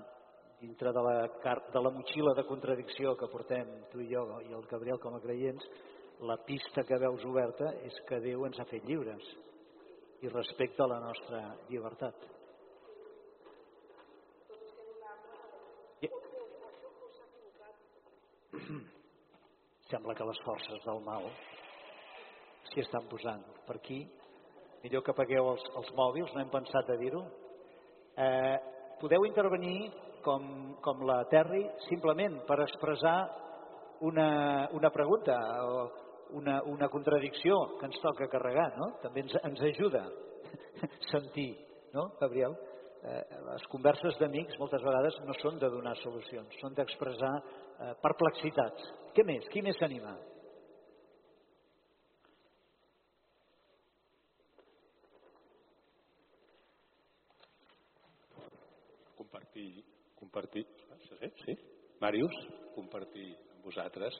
[0.63, 1.27] dintre de la,
[1.73, 5.19] de la motxilla de contradicció que portem tu i jo i el Gabriel com a
[5.23, 5.65] creients,
[6.23, 9.25] la pista que veus oberta és que Déu ens ha fet lliures
[10.23, 12.15] i respecta la nostra llibertat.
[19.91, 21.27] Sembla que les forces del mal
[22.71, 23.99] s'hi estan posant per aquí.
[24.85, 27.23] Millor que apagueu els, els mòbils, no hem pensat a dir-ho.
[28.15, 28.57] Eh,
[29.03, 29.91] podeu intervenir
[30.25, 33.17] com, com la Terri simplement per expressar
[34.03, 35.83] una, una pregunta o
[36.33, 38.93] una, una contradicció que ens toca carregar, no?
[39.03, 40.03] També ens, ens ajuda
[41.13, 41.51] sentir,
[41.93, 42.55] no, Gabriel?
[43.03, 48.87] Eh, les converses d'amics moltes vegades no són de donar solucions, són d'expressar eh, perplexitats.
[49.13, 49.45] Què més?
[49.53, 50.15] Qui més s'anima?
[60.33, 60.65] Compartir,
[61.45, 61.53] sí,
[62.01, 62.33] Màrius,
[62.73, 64.17] compartir amb vosaltres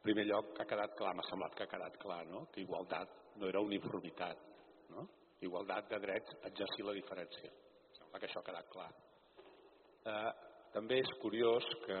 [0.00, 2.46] En primer lloc, ha quedat clar, m'ha semblat que ha quedat clar, no?
[2.48, 4.38] que igualtat no era uniformitat.
[4.94, 5.02] No?
[5.44, 7.50] Igualtat de drets a exercir la diferència.
[7.98, 8.86] Sembla que això ha quedat clar.
[10.08, 10.30] Eh,
[10.72, 11.98] també és curiós que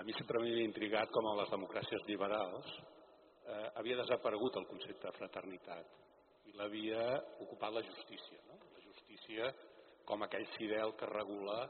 [0.00, 5.10] a mi sempre m'havia intrigat com a les democràcies liberals eh, havia desaparegut el concepte
[5.10, 7.04] de fraternitat i l'havia
[7.44, 8.40] ocupat la justícia.
[8.48, 8.56] No?
[8.72, 9.52] La justícia
[10.08, 11.60] com aquell fidel que regula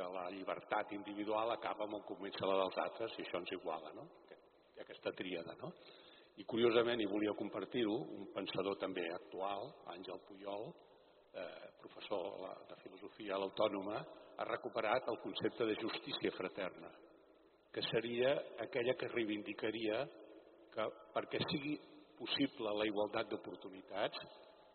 [0.00, 3.92] que la llibertat individual acaba amb on comença la dels altres i això ens iguala.
[3.92, 4.06] No?
[4.80, 5.56] Aquesta tríada.
[5.60, 5.74] No?
[6.40, 10.70] I curiosament, i volia compartir-ho, un pensador també actual, Àngel Puyol,
[11.36, 12.40] eh, professor
[12.70, 14.00] de filosofia a l'Autònoma,
[14.40, 16.88] ha recuperat el concepte de justícia fraterna,
[17.70, 18.32] que seria
[18.64, 20.00] aquella que reivindicaria
[20.72, 21.76] que perquè sigui
[22.16, 24.24] possible la igualtat d'oportunitats,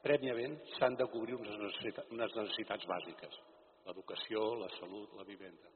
[0.06, 3.42] prèviament s'han de cobrir unes necessitats, unes necessitats bàsiques,
[3.86, 5.72] l'educació, la salut, la vivenda.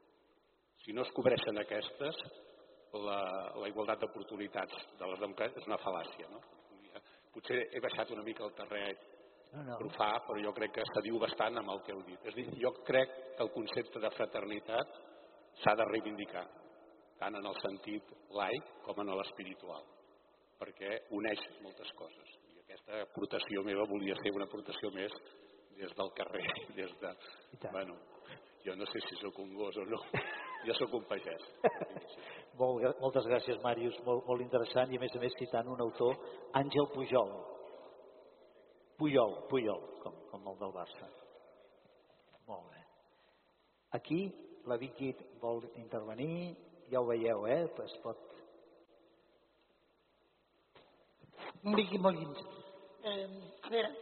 [0.84, 2.16] Si no es cobreixen aquestes,
[2.98, 3.20] la,
[3.60, 6.30] la igualtat d'oportunitats de les democràcies és una fal·làcia.
[6.32, 6.40] No?
[7.34, 8.96] Potser he baixat una mica el terreny
[9.52, 9.76] no, no.
[9.78, 12.26] profà, però jo crec que se diu bastant amb el que heu dit.
[12.26, 14.98] És dir, jo crec que el concepte de fraternitat
[15.62, 16.44] s'ha de reivindicar,
[17.20, 19.86] tant en el sentit laic com en l'espiritual,
[20.58, 22.34] perquè uneix moltes coses.
[22.54, 25.14] I aquesta aportació meva volia ser una aportació més
[25.80, 26.46] des del carrer,
[26.78, 27.14] des de...
[27.70, 27.96] Bueno,
[28.64, 30.00] jo no sé si sóc un gos o no,
[30.66, 31.46] jo sóc un pagès.
[32.60, 36.18] Molt, moltes gràcies, Màrius, molt, molt interessant i a més a més citant un autor,
[36.58, 37.30] Àngel Pujol,
[39.00, 41.06] Puyol, Puyol, com, com el del Barça.
[42.50, 42.82] Molt bé.
[43.96, 44.18] Aquí
[44.68, 46.50] la Vicky vol intervenir,
[46.90, 47.62] ja ho veieu, eh?
[47.86, 48.26] Es pot...
[51.64, 52.44] Vicky Molins.
[53.08, 53.24] Eh,
[53.64, 53.94] a veure,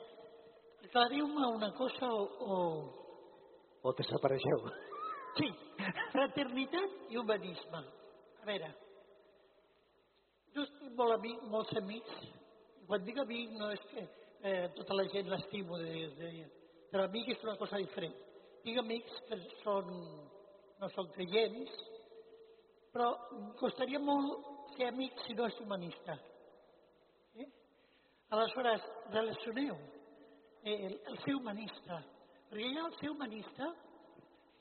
[0.89, 2.23] aclariu-me una cosa o...
[2.41, 2.95] o...
[3.83, 4.65] O desapareixeu.
[5.37, 5.49] Sí,
[6.13, 7.83] fraternitat i humanisme.
[8.43, 8.71] A veure,
[10.57, 12.17] jo estic molt amic, molts amics,
[12.81, 16.31] i quan dic amic no és que eh, tota la gent l'estimo, de, de,
[16.91, 18.17] però amic és una cosa diferent.
[18.65, 19.93] Tinc amics que són,
[20.81, 21.77] no són creients,
[22.91, 23.13] però
[23.61, 26.19] costaria molt ser amic si no és humanista.
[27.39, 27.47] Eh?
[28.35, 29.79] Aleshores, relacioneu
[30.75, 32.01] el, el ser humanista,
[32.49, 33.73] perquè hi ha el ser humanista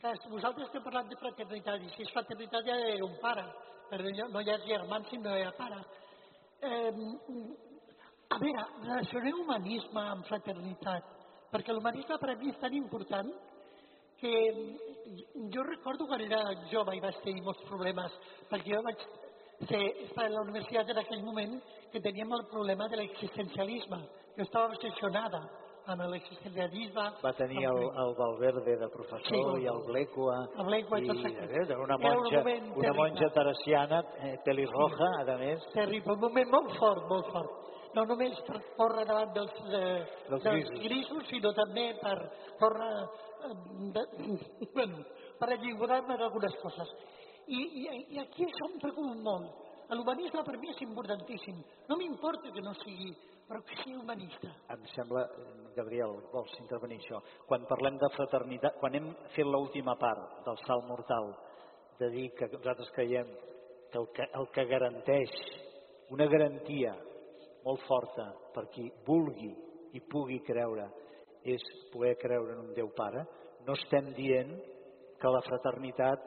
[0.02, 3.46] que vosaltres esteu parlant de fraternitat, i si és fraternitat ja hi un pare,
[3.90, 5.80] però no hi ha germans si no hi ha pare.
[6.62, 6.92] Eh,
[8.30, 11.14] a veure, relacionem humanisme amb fraternitat,
[11.52, 13.32] perquè l'humanisme per a mi és tan important
[14.20, 14.34] que
[15.54, 16.42] jo recordo quan era
[16.72, 18.14] jove i vaig tenir molts problemes,
[18.50, 19.06] perquè jo vaig
[19.70, 21.56] ser, estar a la universitat en aquell moment
[21.92, 24.02] que teníem el problema de l'existencialisme.
[24.36, 25.42] Jo estava obsessionada
[25.88, 27.06] amb l'existencialisme.
[27.24, 30.38] Va tenir el, el Valverde de professor sí, i el Blecua.
[30.58, 35.32] El Blecua i, i eh, una monja, un una monja teresiana, eh, pelirroja, sí.
[35.32, 35.70] a més.
[35.76, 37.64] Terrible, un moment molt fort, molt fort
[37.98, 39.84] no només per córrer davant dels, de,
[40.30, 40.82] dels, dels grisos.
[40.84, 42.18] grisos, sinó també per
[42.60, 42.90] córrer,
[43.48, 43.54] eh,
[43.96, 44.04] de,
[44.76, 45.06] bueno,
[45.40, 46.92] per alliberar-me d'algunes coses.
[47.48, 49.66] I, i, I aquí això em preocupa molt.
[49.96, 51.62] L'humanisme per mi és importantíssim.
[51.88, 53.14] No m'importa que no sigui,
[53.48, 53.62] però
[53.96, 54.50] humanista.
[54.74, 55.24] Em sembla,
[55.76, 57.22] Gabriel, vols intervenir això?
[57.48, 61.32] Quan parlem de fraternitat, quan hem fet l'última part del salt mortal,
[62.00, 63.30] de dir que nosaltres creiem
[63.92, 65.34] que el que, el que garanteix
[66.12, 66.94] una garantia
[67.64, 69.54] molt forta per qui vulgui
[69.96, 70.90] i pugui creure
[71.48, 73.24] és poder creure en un Déu Pare,
[73.66, 74.52] no estem dient
[75.18, 76.26] que la fraternitat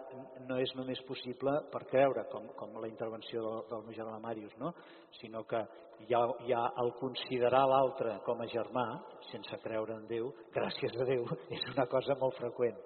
[0.49, 4.57] no és només possible per creure, com, com la intervenció del, del meu germà Màrius,
[4.59, 4.72] no?
[5.20, 5.61] sinó que
[6.07, 8.86] hi ha, hi ha el considerar l'altre com a germà,
[9.30, 12.80] sense creure en Déu, gràcies a Déu, és una cosa molt freqüent.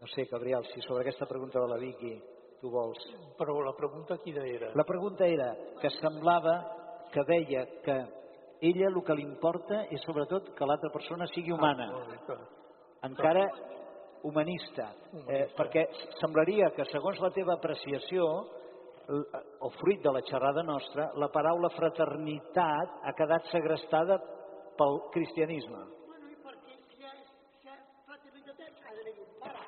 [0.00, 2.14] No sé, Gabriel, si sobre aquesta pregunta de la Vicky
[2.60, 3.00] tu vols...
[3.38, 4.70] Però la pregunta quina era?
[4.76, 6.56] La pregunta era que semblava
[7.12, 7.96] que deia que
[8.60, 11.88] ella el que li importa és sobretot que l'altra persona sigui humana.
[12.28, 12.38] Ah,
[13.08, 13.46] Encara
[14.22, 14.90] humanista.
[15.26, 15.86] Eh, perquè
[16.20, 18.26] semblaria que segons la teva apreciació
[19.10, 24.20] o fruit de la xerrada nostra, la paraula fraternitat ha quedat segrestada
[24.78, 25.80] pel cristianisme.
[26.06, 27.14] Bueno, i perquè si hi ha,
[27.56, 29.64] si hi ha fraternitat ha d'haver un pare.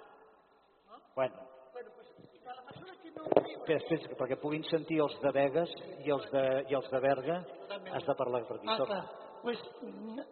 [0.86, 1.00] No?
[1.16, 1.48] Bueno,
[3.62, 5.70] Espera, espera, perquè puguin sentir els de Vegas
[6.02, 7.36] i els de, i els de Berga,
[7.94, 8.70] has de parlar per aquí.
[8.72, 9.02] Ah, clar.
[9.42, 9.60] Pues,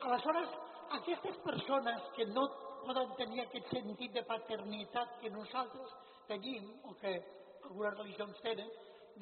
[0.03, 0.57] aleshores,
[0.99, 2.49] aquestes persones que no
[2.85, 5.93] poden tenir aquest sentit de paternitat que nosaltres
[6.28, 7.14] tenim, o que
[7.68, 8.68] algunes religions tenen,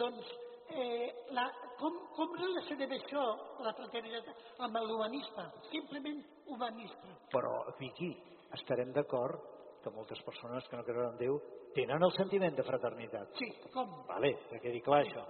[0.01, 0.33] doncs
[0.71, 1.47] eh, la,
[1.81, 3.25] com, com relacionem això,
[3.65, 5.47] la fraternitat, amb l'humanisme?
[5.71, 7.15] Simplement humanista.
[7.33, 8.11] Però, Vicky,
[8.59, 9.41] estarem d'acord
[9.85, 11.41] que moltes persones que no creuen en Déu
[11.77, 13.33] tenen el sentiment de fraternitat.
[13.39, 14.03] Sí, com?
[14.09, 15.25] Vale, que quedi clar això.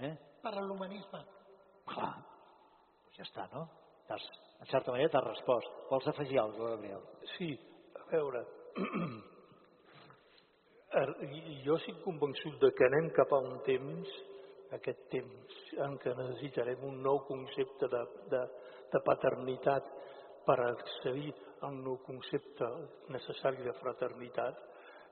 [0.00, 0.16] Eh?
[0.42, 1.20] per a l'humanisme.
[1.90, 2.14] Clar,
[3.16, 3.66] ja està, no?
[4.08, 4.24] T'has,
[4.60, 5.68] en certa manera t'has respost.
[5.90, 7.02] Vols afegir alguna cosa, Gabriel?
[7.36, 7.50] Sí,
[7.96, 8.44] a veure,
[11.00, 14.16] eh, jo estic convençut de que anem cap a un temps,
[14.76, 18.42] aquest temps en què necessitarem un nou concepte de, de,
[18.92, 19.88] de paternitat
[20.46, 21.32] per accedir
[21.66, 22.68] al nou concepte
[23.12, 24.60] necessari de fraternitat,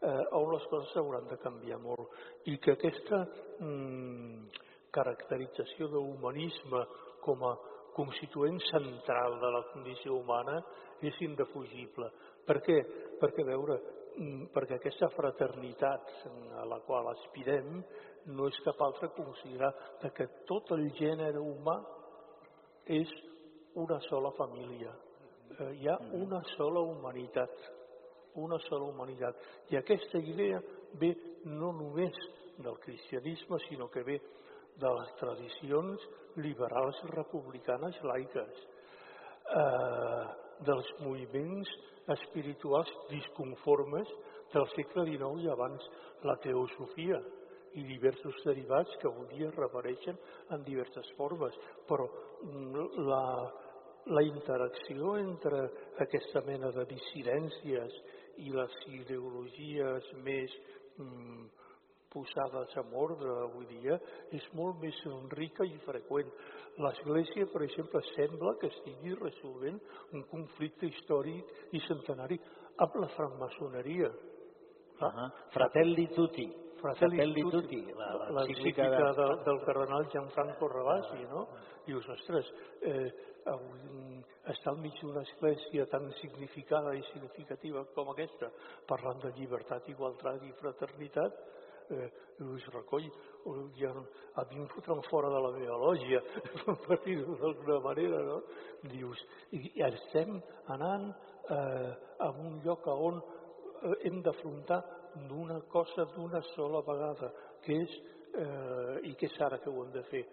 [0.01, 3.25] eh, on les coses s'hauran de canviar molt i que aquesta
[3.59, 4.49] mm,
[4.95, 6.85] caracterització d'humanisme
[7.25, 7.55] com a
[7.99, 10.61] constituent central de la condició humana
[11.03, 12.11] és indefugible.
[12.47, 12.77] Per què?
[13.21, 13.79] Perquè, veure,
[14.17, 16.13] mm, perquè aquesta fraternitat
[16.63, 17.83] a la qual aspirem
[18.35, 19.73] no és cap altra que considerar
[20.15, 21.79] que tot el gènere humà
[22.87, 23.11] és
[23.75, 24.95] una sola família.
[25.59, 27.51] Eh, hi ha una sola humanitat,
[28.35, 29.37] una sola humanitat.
[29.71, 30.61] I aquesta idea
[30.95, 32.15] ve no només
[32.59, 34.21] del cristianisme, sinó que ve
[34.79, 38.67] de les tradicions liberals republicanes laiques,
[39.63, 40.25] eh,
[40.67, 41.71] dels moviments
[42.15, 44.09] espirituals disconformes
[44.53, 45.89] del segle XIX i abans
[46.25, 47.21] la teosofia
[47.79, 50.17] i diversos derivats que avui dia repareixen
[50.55, 51.55] en diverses formes,
[51.87, 53.25] però mm, la,
[54.17, 55.67] la interacció entre
[56.05, 58.01] aquesta mena de dissidències
[58.47, 60.55] i les ideologies més
[60.97, 61.45] mm,
[62.19, 63.99] posades en ordre avui dia
[64.35, 64.99] és molt més
[65.39, 66.31] rica i freqüent.
[66.83, 69.79] L'Església, per exemple, sembla que estigui resolvent
[70.13, 72.39] un conflicte històric i centenari
[72.79, 74.11] amb la francmaçoneria.
[75.01, 75.31] Uh -huh.
[75.53, 76.47] Fratelli tutti.
[76.81, 81.49] Fratelli, Fratelli tutti, tutti, la- l'encíclica de- de, del cardenal Gianfranco Ravasi, no?
[81.85, 82.47] Dius, ostres,
[82.83, 83.13] eh,
[83.45, 88.51] avui estar al mig d'una església tan significada i significativa com aquesta,
[88.87, 91.33] parlant de llibertat, igualtat i fraternitat,
[91.91, 93.09] eh, Lluís Recoll,
[93.79, 93.91] ja,
[94.35, 96.21] a mi em fotran fora de la meva lògia,
[96.87, 98.39] per dir-ho d'alguna manera, no?
[98.93, 99.25] Dius,
[99.57, 100.39] i, i estem
[100.75, 101.91] anant eh,
[102.25, 104.83] a un lloc on eh, hem d'afrontar
[105.29, 107.33] d'una cosa d'una sola vegada,
[107.65, 107.99] que és,
[108.39, 110.25] eh, i que és ara que ho hem de fer,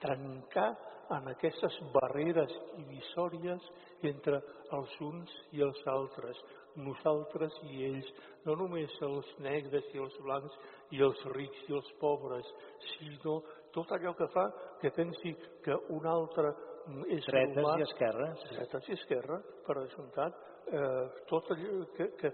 [0.00, 0.72] trencar
[1.14, 3.66] en aquestes barreres divisòries
[4.08, 4.40] entre
[4.76, 6.38] els uns i els altres,
[6.76, 8.08] nosaltres i ells,
[8.44, 10.54] no només els negres i els blancs
[10.90, 12.46] i els rics i els pobres,
[12.94, 13.40] sinó
[13.72, 14.48] tot allò que fa
[14.80, 16.52] que pensi que un altre
[17.08, 18.42] és Dretes humà, i esquerres.
[18.50, 20.34] dretes i esquerra, per descomptat,
[20.68, 22.32] eh, tot allò que, que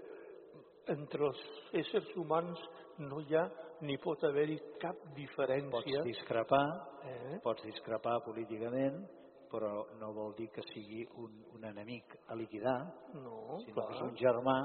[0.91, 1.41] entre els
[1.73, 2.59] éssers humans
[2.99, 3.45] no hi ha
[3.81, 6.03] ni pot haver-hi cap Pots diferència.
[6.03, 6.65] discrepar,
[7.05, 7.39] Eh?
[7.43, 9.07] pots discrepar políticament,
[9.51, 12.79] però no vol dir que sigui un, un enemic a liquidar,
[13.13, 13.87] No, sinó clar.
[13.87, 14.57] que és un germà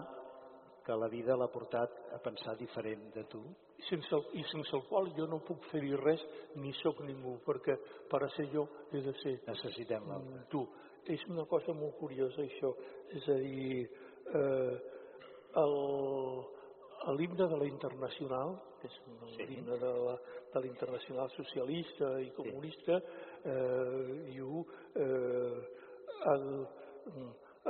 [0.87, 3.43] que la vida l'ha portat a pensar diferent de tu.
[3.91, 6.23] sense el, i sense el qual jo no puc fer-hi res
[6.57, 7.77] ni sóc ningú, perquè
[8.09, 10.47] per a ser jo he de ser Necessitem l'altre.
[10.49, 10.67] tu.
[11.07, 12.73] És una cosa molt curiosa això,
[13.13, 13.91] és a dir,
[14.35, 14.81] eh,
[17.17, 18.97] l'himne de la Internacional, que és
[19.37, 19.47] Sí.
[19.47, 20.17] l'himne de la,
[20.55, 25.61] de la Internacional Socialista i Comunista, eh, diu eh,
[26.33, 26.47] el,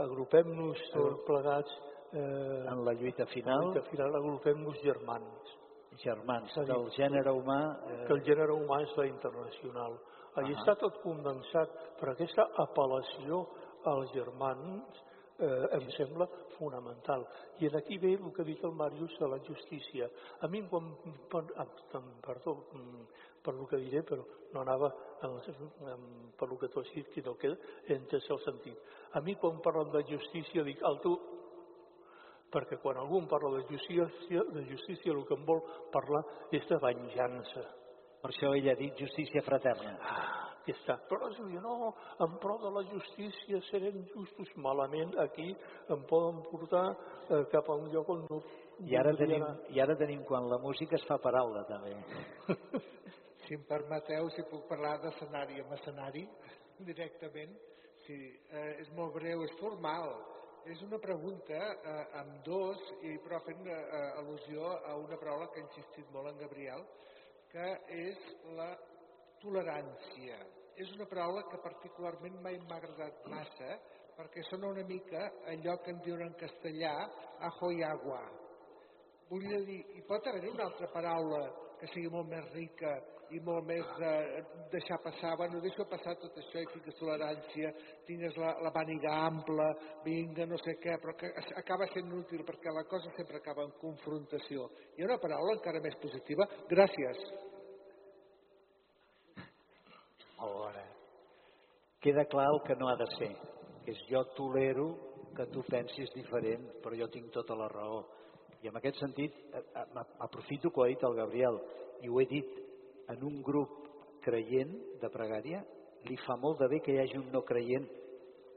[0.06, 1.76] agrupem-nos tots plegats
[2.12, 5.54] eh, En la lluita final, que al final agrupem-nos germans.
[6.02, 7.60] germans dir, del gènere humà,
[8.06, 9.96] que eh, el gènere humà és la internacional.
[10.36, 10.60] Allí Ahà.
[10.60, 13.46] està tot condensat, però aquesta apel·lació
[13.88, 15.00] als germans
[15.38, 17.24] eh, em sembla fonamental.
[17.60, 20.10] I en aquí ve el que ha dit el Màrius de la justícia.
[20.40, 20.92] A mi, quan,
[21.32, 21.66] per, ah,
[22.26, 23.06] perdó mm,
[23.42, 27.56] per el que diré, però no anava per el que tu has dit, que
[27.88, 28.78] he entès el sentit.
[29.12, 31.16] A mi, quan parlen de justícia, dic, alto,
[32.52, 35.62] perquè quan algú em parla de justícia, de justícia el que em vol
[35.92, 37.64] parlar és de venjança.
[38.16, 39.92] per això ella ha dit justícia fraterna.
[40.02, 40.96] Ah, aquí està.
[41.06, 44.48] Però es diu, no, en pro de la justícia serem justos.
[44.56, 45.54] Malament aquí
[45.94, 46.88] em poden portar
[47.30, 48.40] eh, cap a un lloc on no
[48.80, 49.44] I ara, tenim.
[49.70, 51.94] I ara tenim quan la música es fa paraula, també.
[53.46, 56.24] Si em permeteu, si puc parlar d'escenari amb escenari
[56.88, 57.52] directament.
[58.06, 58.16] Sí,
[58.50, 60.10] eh, és molt breu, és formal.
[60.66, 63.78] És una pregunta eh, amb dos, i però fent eh,
[64.18, 66.82] al·lusió a una paraula que ha insistit molt en Gabriel,
[67.52, 68.26] que és
[68.58, 68.72] la
[69.42, 70.40] tolerància.
[70.74, 73.78] És una paraula que particularment mai m'ha agradat massa,
[74.16, 75.22] perquè sona una mica
[75.52, 76.96] allò que en diuen en castellà
[77.46, 78.24] ajo y agua.
[79.30, 81.44] Volia dir, hi pot haver una altra paraula
[81.78, 82.96] que sigui molt més rica
[83.34, 87.72] i molt més eh, deixar passar, bueno, deixo passar tot això i fiques tolerància,
[88.06, 89.66] tingues la, la màniga ampla,
[90.04, 93.74] vinga, no sé què, però que acaba sent útil perquè la cosa sempre acaba en
[93.80, 94.68] confrontació.
[94.96, 96.46] Ha una paraula encara més positiva?
[96.70, 97.24] Gràcies.
[100.38, 100.84] Bona.
[102.00, 103.32] Queda clar el que no ha de ser,
[103.84, 104.90] que és jo tolero
[105.36, 108.04] que tu pensis diferent, però jo tinc tota la raó.
[108.62, 109.34] I en aquest sentit,
[110.22, 111.58] aprofito que ho ha dit el Gabriel,
[112.02, 112.54] i ho he dit,
[113.12, 113.86] en un grup
[114.24, 115.62] creient de pregària,
[116.06, 117.86] li fa molt de bé que hi hagi un no creient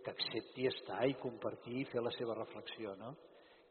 [0.04, 3.14] que accepti estar i compartir i fer la seva reflexió, no?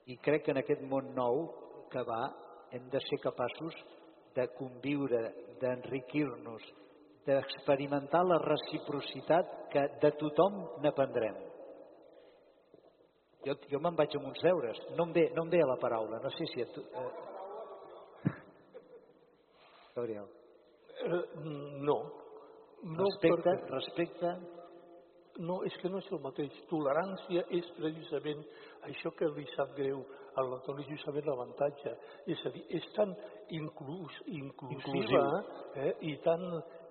[0.07, 1.47] I crec que en aquest món nou
[1.93, 2.22] que va
[2.72, 3.74] hem de ser capaços
[4.37, 5.22] de conviure,
[5.61, 6.64] d'enriquir-nos,
[7.26, 11.37] d'experimentar la reciprocitat que de tothom n'aprendrem.
[13.47, 14.81] Jo, jo me'n vaig amb uns deures.
[14.97, 16.20] No em, ve, no em ve a la paraula.
[16.24, 16.64] No sé si...
[16.74, 18.33] Tu, eh...
[19.95, 20.38] Gabriel.
[21.05, 21.24] Eh,
[21.86, 21.99] no.
[22.82, 23.74] no respecte, perquè...
[23.74, 24.38] respecte...
[25.38, 26.55] No, és que no és el mateix.
[26.66, 28.40] Tolerància és precisament
[28.88, 30.01] això que li sap greu
[30.34, 31.92] a l'Antoni justament l'avantatge.
[32.26, 33.12] És a dir, és tan
[33.55, 35.22] inclus, inclusiva
[35.76, 36.42] eh, i, tan,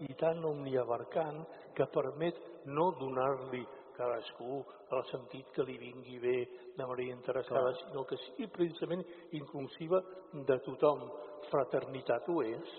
[0.07, 1.43] i tan omniabarcant
[1.75, 2.39] que permet
[2.71, 3.65] no donar-li
[3.97, 4.61] cadascú
[4.93, 6.37] el sentit que li vingui bé
[6.77, 7.79] de manera interessada, Clar.
[7.83, 9.03] sinó que sigui precisament
[9.39, 10.01] inclusiva
[10.33, 11.09] de tothom.
[11.51, 12.77] Fraternitat ho és.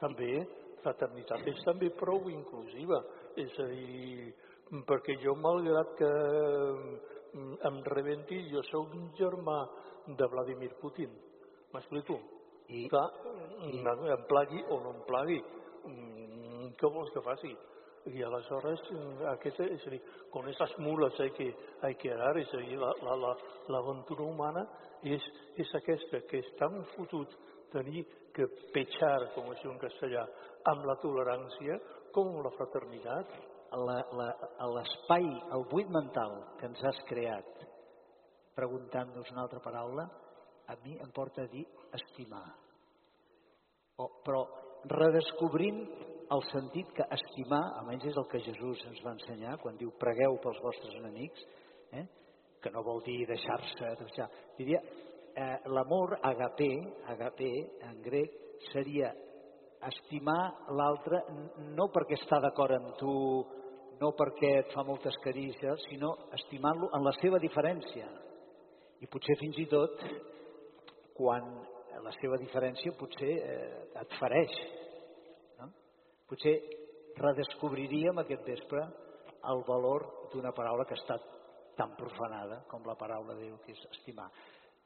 [0.00, 0.32] També,
[0.80, 3.00] fraternitat és també prou inclusiva.
[3.40, 4.32] És a dir,
[4.88, 9.60] perquè jo, malgrat que mm, em rebenti, jo sóc un germà
[10.06, 11.12] de Vladimir Putin.
[11.74, 12.18] M'explico?
[12.70, 13.08] I, Clar,
[13.66, 13.80] i...
[14.14, 15.40] em plagui o no em plagui.
[15.90, 17.52] Mm, què vols que faci?
[18.06, 18.80] Y aleshores,
[19.28, 19.98] aquest, és a dir,
[20.32, 24.62] con esas mulas hay que, hay que arar, és a dir, l'aventura la, la, humana
[25.04, 25.26] és,
[25.60, 27.36] és aquesta, que és tan fotut
[27.72, 28.04] tenir
[28.34, 30.26] que petxar, com es diu en castellà,
[30.70, 31.78] amb la tolerància
[32.14, 33.32] com amb la fraternitat
[34.74, 37.60] l'espai, el buit mental que ens has creat
[38.60, 40.04] preguntant-nos una altra paraula,
[40.66, 41.64] a mi em porta a dir
[41.96, 42.44] estimar.
[43.96, 44.42] O, però
[44.90, 45.80] redescobrint
[46.30, 50.38] el sentit que estimar, almenys és el que Jesús ens va ensenyar quan diu pregueu
[50.42, 51.42] pels vostres enemics,
[51.98, 52.06] eh?
[52.62, 54.28] que no vol dir deixar-se, deixar.
[54.58, 54.82] diria
[55.34, 56.70] eh, l'amor agapé,
[57.12, 57.50] agapé
[57.88, 58.34] en grec
[58.72, 59.12] seria
[59.88, 61.22] estimar l'altre
[61.76, 63.12] no perquè està d'acord amb tu,
[64.00, 68.08] no perquè et fa moltes carícies, sinó estimar-lo en la seva diferència.
[69.00, 70.02] I potser fins i tot
[71.16, 71.48] quan
[72.04, 74.54] la seva diferència potser eh, et fareix.
[75.60, 75.70] No?
[76.28, 76.56] Potser
[77.20, 78.86] redescobriríem aquest vespre
[79.50, 81.26] el valor d'una paraula que ha estat
[81.76, 84.28] tan profanada com la paraula de Déu, que és estimar.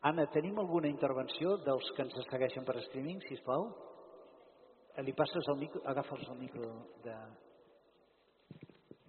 [0.05, 3.71] Anna, tenim alguna intervenció dels que ens segueixen per streaming, si plau?
[5.05, 6.69] Li passes el micro, agafa'ls el micro
[7.03, 7.15] de,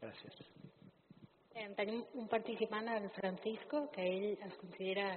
[0.05, 0.41] Gràcies.
[1.55, 5.07] Eh, tenim un participant, el Francisco, que ell es considera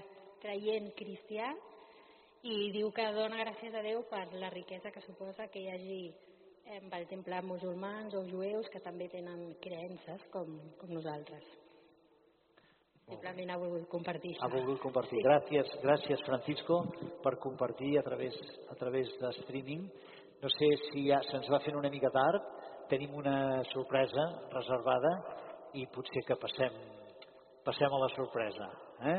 [0.40, 1.50] creient cristià
[2.46, 6.00] i diu que dona gràcies a Déu per la riquesa que suposa que hi hagi,
[6.92, 11.44] per exemple, musulmans o jueus que també tenen creences com, com nosaltres.
[13.08, 14.44] Simplement ha volgut compartir això.
[14.44, 15.22] Ha volgut compartir.
[15.24, 16.82] Gràcies, gràcies Francisco
[17.24, 18.36] per compartir a través,
[18.68, 19.86] a través de streaming.
[20.42, 22.44] No sé si ja se'ns va fent una mica tard,
[22.90, 25.14] tenim una sorpresa reservada
[25.74, 26.76] i potser que passem,
[27.64, 28.68] passem a la sorpresa.
[29.12, 29.18] Eh?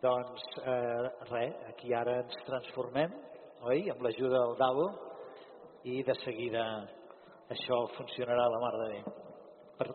[0.00, 3.12] Doncs eh, res, aquí ara ens transformem,
[3.68, 4.86] oi?, amb l'ajuda del Davo
[5.90, 6.64] i de seguida
[7.50, 9.02] això funcionarà a la mar de bé.
[9.80, 9.88] Per,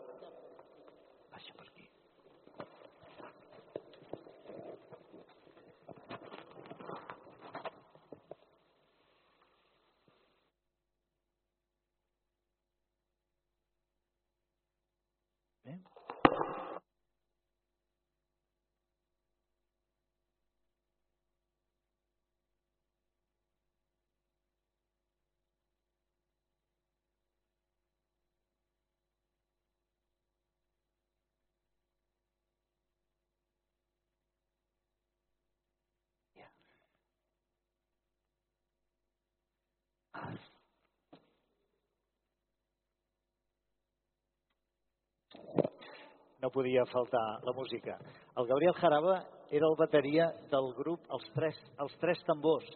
[46.46, 47.98] no podia faltar la música.
[48.38, 49.16] El Gabriel Jaraba
[49.50, 52.70] era el bateria del grup Els Tres, els tres Tambors.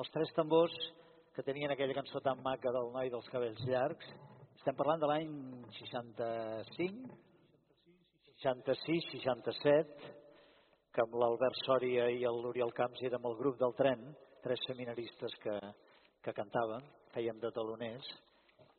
[0.00, 0.72] Els Tres Tambors
[1.36, 4.08] que tenien aquella cançó tan maca del noi dels cabells llargs.
[4.56, 5.34] Estem parlant de l'any
[5.76, 7.20] 65,
[8.40, 10.12] 66, 67,
[10.96, 14.08] que amb l'Albert Sòria i l'Oriol Camps érem el grup del tren,
[14.40, 15.58] tres seminaristes que,
[16.24, 18.08] que cantaven, fèiem de taloners,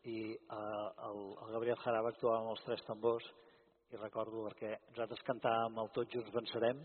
[0.10, 3.30] i eh, el, el Gabriel Jaraba actuava amb els tres tambors,
[3.94, 6.82] i recordo perquè nosaltres cantàvem el Tots Junts Vencerem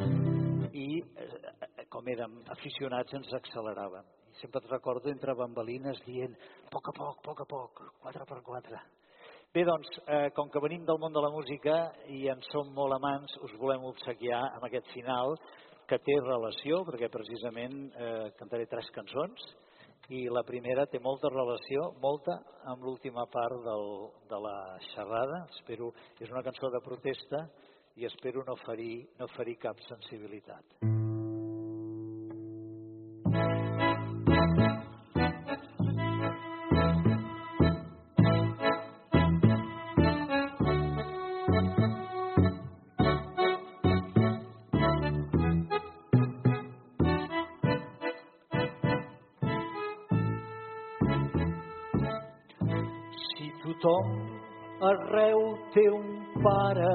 [0.71, 4.07] i eh, com érem aficionats ens acceleràvem.
[4.33, 6.37] I sempre et recordo entre bambalines dient
[6.71, 8.79] poc a poc, poc a poc, quatre per quatre.
[9.53, 12.97] Bé, doncs, eh, com que venim del món de la música i en som molt
[12.97, 15.35] amants, us volem obsequiar amb aquest final
[15.91, 19.51] que té relació, perquè precisament eh, cantaré tres cançons
[20.13, 22.39] i la primera té molta relació, molta,
[22.69, 23.87] amb l'última part del,
[24.29, 24.57] de la
[24.93, 25.45] xerrada.
[25.57, 27.47] Espero, és una cançó de protesta
[27.97, 30.83] i espero no ferir, no ferir cap sensibilitat.
[30.83, 31.02] Mm.
[53.83, 54.07] Tothom
[54.89, 55.41] arreu
[55.75, 56.07] té un
[56.45, 56.93] pare,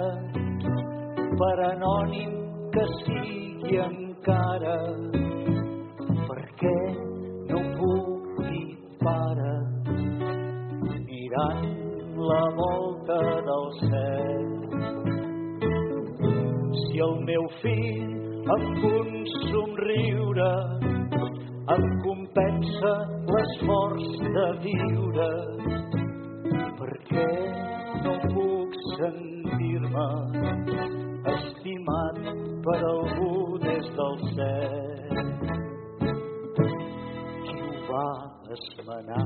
[1.40, 2.32] per anònim
[2.76, 4.76] que sigui encara,
[6.30, 6.78] perquè
[7.50, 8.70] no puc dir
[9.04, 9.54] pare,
[11.10, 11.68] mirant
[12.30, 13.20] la volta
[13.50, 14.48] del cel.
[16.80, 19.12] Si el meu fill amb un
[19.52, 20.52] somriure
[21.76, 22.96] em compensa
[23.34, 25.32] l'esforç de viure,
[38.68, 39.26] esmenar?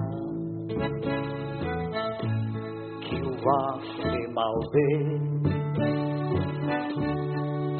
[3.05, 3.61] Qui ho va
[3.91, 4.87] fer malbé?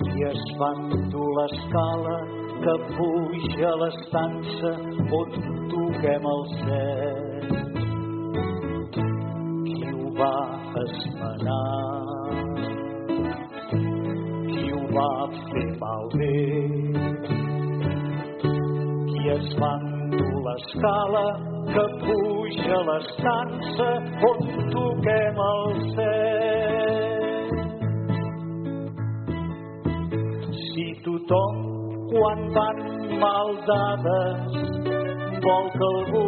[0.04, 2.18] Qui es va endur l'escala
[2.64, 4.76] que puja a l'estança
[5.22, 5.40] on
[5.76, 7.32] toquem el cel?
[10.22, 10.34] va
[10.80, 11.60] esmenar,
[14.50, 16.34] qui ho va fer malbé,
[19.08, 21.26] qui es va endur l'escala
[21.73, 23.89] que puja a l'estança
[24.30, 24.39] on
[24.73, 25.61] toquem el
[25.95, 27.52] cel.
[30.65, 31.56] Si tothom,
[32.11, 32.81] quan van
[33.23, 34.60] mal dades,
[35.48, 36.27] vol que algú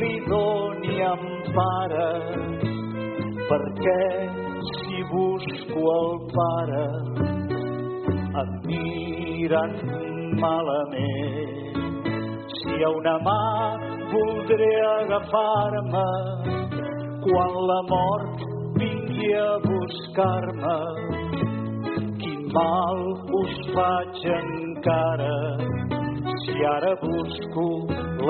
[0.00, 2.10] li doni empara,
[3.52, 4.00] perquè
[4.72, 6.86] si busco el pare
[8.40, 9.72] em miren
[10.40, 11.80] malament.
[12.56, 16.08] Si a una mà voldré agafar-me
[17.24, 18.46] quan la mort
[18.78, 20.78] vingui a buscar-me,
[22.22, 23.00] quin mal
[23.40, 25.36] us faig encara
[26.44, 27.68] si ara busco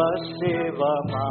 [0.00, 1.28] la seva mà?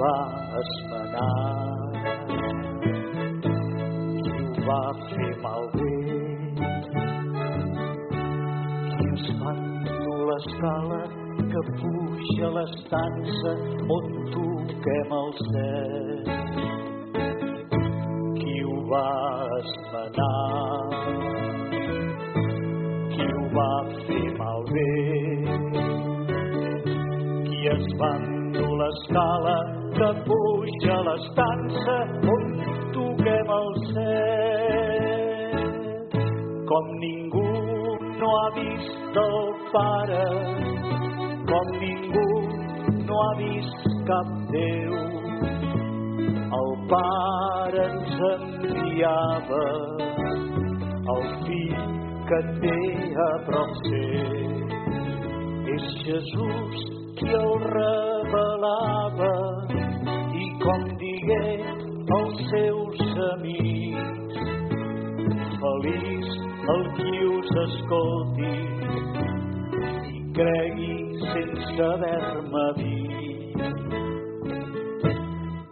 [0.00, 0.18] Va
[0.58, 2.04] esmenar,
[4.22, 4.78] qui ho va
[5.10, 5.90] fer malbé,
[8.94, 11.19] qui ens endur l'escala
[11.50, 13.52] que puja a l'estança
[13.94, 16.28] on toquem el cel.
[18.36, 19.10] Qui ho va
[19.56, 20.90] esmenar,
[23.14, 23.72] qui ho va
[24.06, 24.92] fer malbé,
[27.48, 29.58] qui es va endur l'escala
[29.98, 31.98] que puja a l'estança
[32.36, 32.44] on
[32.94, 35.10] toquem el cel.
[36.70, 37.48] Com ningú
[38.22, 39.38] no ha vist el
[39.74, 40.26] pare,
[41.50, 42.26] com ningú
[43.06, 44.94] no ha vist cap Déu,
[46.58, 49.64] el pare ens enviava
[51.14, 51.82] el fill
[52.30, 52.78] que té
[53.26, 54.54] a prop seu.
[55.76, 56.86] És Jesús
[57.20, 59.34] qui el revelava
[60.62, 61.44] com digué
[62.16, 63.00] als seus
[63.32, 64.40] amics.
[65.62, 66.28] Feliç
[66.74, 68.52] el qui us escolti
[70.14, 70.99] i cregui
[71.80, 73.56] sense haver-me dit.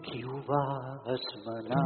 [0.03, 0.65] Qui ho va
[1.15, 1.85] esmenar,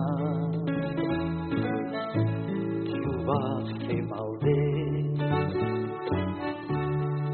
[2.86, 3.40] qui ho va
[3.80, 4.60] fer malbé,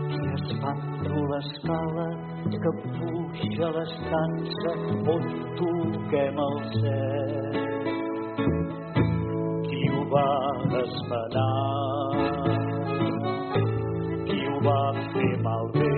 [0.09, 2.09] qui es va endur l'escala
[2.65, 4.74] que puja l'estança
[5.16, 7.60] on toquem el cel.
[9.69, 10.28] Qui ho va
[10.82, 11.52] esmenar,
[14.27, 14.81] qui ho va
[15.12, 15.97] fer malbé,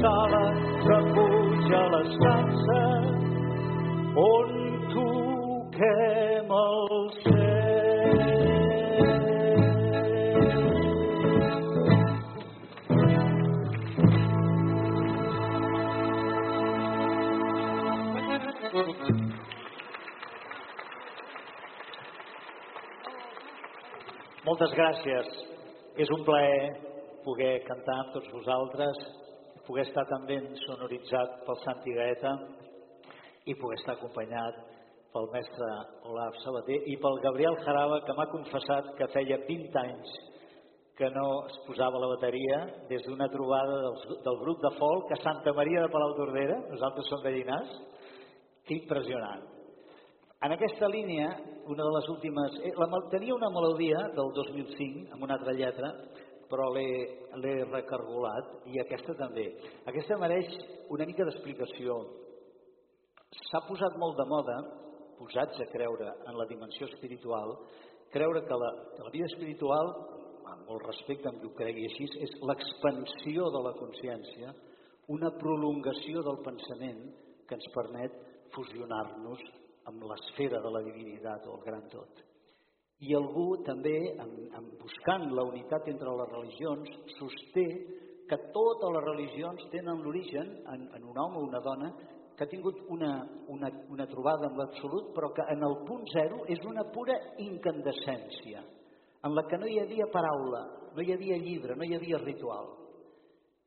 [0.00, 0.44] sala
[0.88, 3.04] repuja les taxes
[4.16, 4.50] on
[4.94, 7.10] toquem el.
[24.46, 25.26] Moltes gràcies.
[26.00, 26.70] És un plaer
[27.24, 29.19] poder cantar amb tots vosaltres
[29.70, 32.32] poder estar també sonoritzat pel Santi Gaeta
[33.46, 34.56] i poder estar acompanyat
[35.14, 35.68] pel mestre
[36.10, 40.16] Olaf Sabater i pel Gabriel Jaraba, que m'ha confessat que feia 20 anys
[40.98, 42.58] que no es posava la bateria
[42.90, 47.08] des d'una trobada del, del grup de folk a Santa Maria de Palau d'Ordera, nosaltres
[47.08, 47.70] som veïnars,
[48.66, 49.46] que impressionant.
[50.44, 51.30] En aquesta línia,
[51.70, 52.58] una de les últimes...
[52.64, 55.94] Eh, la, tenia una melodia del 2005 amb una altra lletra,
[56.50, 59.46] però l'he recargolat i aquesta també.
[59.90, 60.50] Aquesta mereix
[60.90, 61.98] una mica d'explicació.
[63.48, 64.56] S'ha posat molt de moda,
[65.20, 67.54] posats a creure en la dimensió espiritual,
[68.10, 69.92] creure que la, que la vida espiritual,
[70.50, 74.54] amb molt respecte amb qui ho cregui així, és l'expansió de la consciència,
[75.14, 77.04] una prolongació del pensament
[77.46, 78.18] que ens permet
[78.54, 79.42] fusionar-nos
[79.90, 82.29] amb l'esfera de la divinitat o el gran tot.
[83.00, 87.66] I algú també, en, en buscant la unitat entre les religions, sosté
[88.28, 91.88] que totes les religions tenen l'origen en, en un home o una dona
[92.36, 93.14] que ha tingut una,
[93.52, 98.62] una, una trobada amb l'absolut, però que en el punt zero és una pura incandescència,
[99.24, 100.62] en la que no hi havia paraula,
[100.94, 102.70] no hi havia llibre, no hi havia ritual.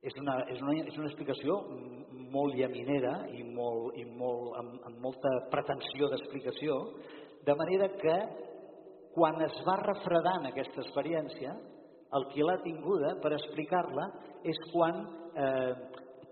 [0.03, 1.59] És una, és una, és una explicació
[2.33, 6.79] molt llaminera i, molt, i molt, amb, amb molta pretensió d'explicació,
[7.45, 8.17] de manera que
[9.13, 11.53] quan es va refredant aquesta experiència,
[12.13, 14.07] el qui l'ha tinguda per explicar-la
[14.45, 14.99] és quan
[15.33, 15.73] eh,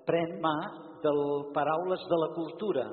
[0.05, 0.55] pren mà
[1.01, 1.13] de
[1.55, 2.85] paraules de la cultura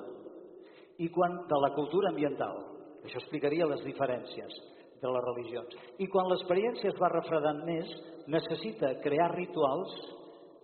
[0.98, 2.64] i quan de la cultura ambiental.
[3.04, 4.56] Això explicaria les diferències
[5.02, 5.76] de les religions.
[6.02, 7.90] I quan l'experiència es va refredant més,
[8.28, 9.92] necessita crear rituals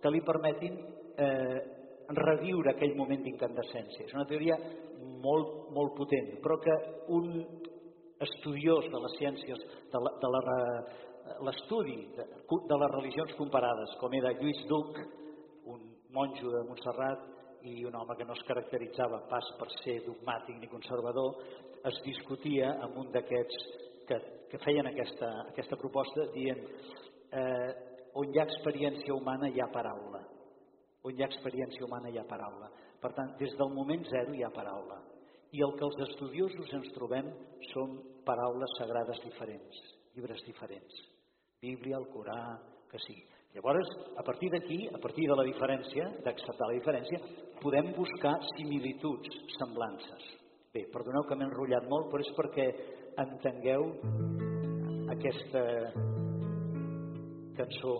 [0.01, 0.75] que li permetin
[1.17, 1.59] eh,
[2.13, 4.05] reviure aquell moment d'incandescència.
[4.05, 4.57] És una teoria
[5.23, 6.75] molt, molt potent, però que
[7.15, 7.31] un
[8.23, 10.29] estudiós de les ciències, de la, de
[11.45, 12.25] l'estudi de,
[12.69, 14.99] de les religions comparades, com era Lluís Duc,
[15.71, 15.81] un
[16.15, 17.25] monjo de Montserrat
[17.65, 21.41] i un home que no es caracteritzava pas per ser dogmàtic ni conservador,
[21.85, 23.65] es discutia amb un d'aquests
[24.07, 24.19] que,
[24.51, 27.71] que feien aquesta, aquesta proposta dient eh,
[28.15, 30.21] on hi ha experiència humana hi ha paraula.
[31.05, 32.69] On hi ha experiència humana hi ha paraula.
[33.01, 35.01] Per tant, des del moment zero hi ha paraula.
[35.55, 37.29] I el que els estudiosos ens trobem
[37.71, 37.95] són
[38.27, 39.77] paraules sagrades diferents,
[40.15, 40.97] llibres diferents.
[41.63, 42.39] Bíblia, el Corà,
[42.91, 43.23] que sigui.
[43.55, 43.87] Llavors,
[44.19, 47.21] a partir d'aquí, a partir de la diferència, d'acceptar la diferència,
[47.61, 50.25] podem buscar similituds, semblances.
[50.75, 52.65] Bé, perdoneu que m'he enrotllat molt, però és perquè
[53.23, 53.87] entengueu
[55.15, 55.63] aquesta
[57.55, 57.95] cançó.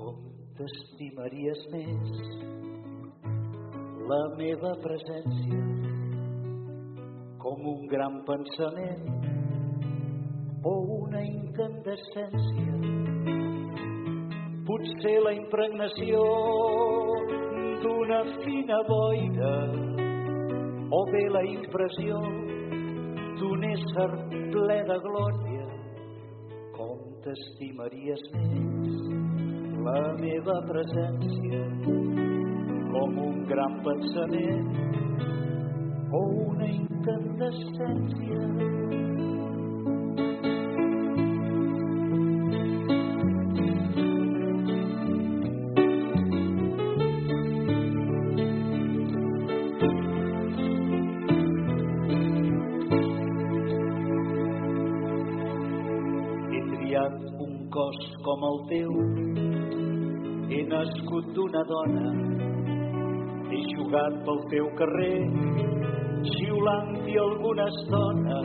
[0.00, 0.24] Com
[0.56, 2.73] t'estimaries més
[4.10, 5.60] la meva presència
[7.44, 9.04] com un gran pensament
[10.64, 12.76] o una incandescència.
[14.68, 16.22] Potser la impregnació
[17.84, 19.56] d'una fina boira
[21.00, 22.22] o bé la impressió
[23.40, 24.10] d'un ésser
[24.56, 25.54] ple de glòria
[27.24, 28.96] t'estimaries més
[29.86, 31.62] la meva presència
[32.94, 34.68] com un gran pensament
[36.14, 38.42] o una incandescència.
[58.24, 58.94] com el teu.
[60.54, 62.04] He nascut d'una dona,
[63.74, 65.22] jugat pel teu carrer,
[66.30, 68.38] xiulant-hi alguna estona.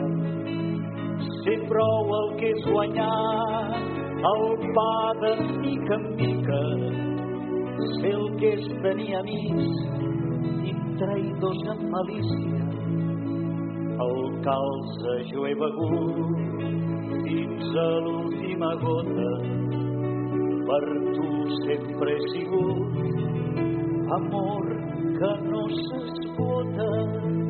[1.40, 3.80] Sé prou el que és guanyar
[4.30, 4.44] el
[4.76, 5.32] pa de
[5.64, 6.60] mica en mica.
[7.96, 9.78] Sé el que és tenir amics
[10.68, 12.60] i traïdors amb malícia.
[14.06, 16.36] El calze jo he begut
[17.24, 19.32] fins a l'última gota
[20.70, 20.84] per
[21.14, 21.28] tu
[21.64, 22.92] sempre he sigut
[24.16, 24.66] amor
[25.20, 27.49] que no s'esgota.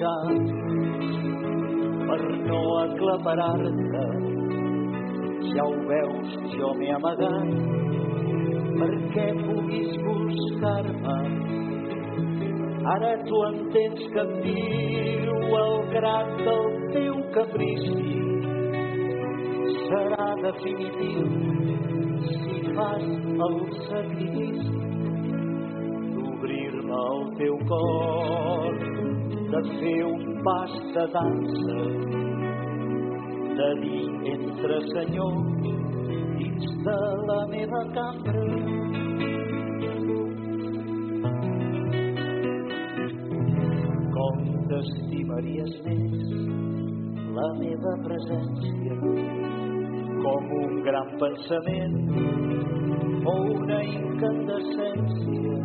[0.00, 0.46] Deixat
[2.08, 4.06] per no aclaparar-te.
[5.52, 7.50] Ja ho veus, jo m'he amagat
[8.80, 11.18] perquè puguis buscar-me.
[12.94, 18.16] Ara tu entens que em diu el grat del teu caprici.
[19.90, 21.28] Serà definitiu
[22.30, 23.04] si fas
[23.48, 24.78] el sacrifici
[26.14, 29.09] d'obrir-me el teu cor,
[29.50, 31.78] de fer un pas de dansa,
[33.58, 35.34] de dir entre senyor
[36.38, 36.98] dins de
[37.30, 38.44] la meva cambra.
[44.14, 44.38] Com
[44.70, 46.30] t'estimaries més
[47.40, 49.00] la meva presència
[50.22, 51.98] com un gran pensament
[53.26, 55.56] o una incandescència.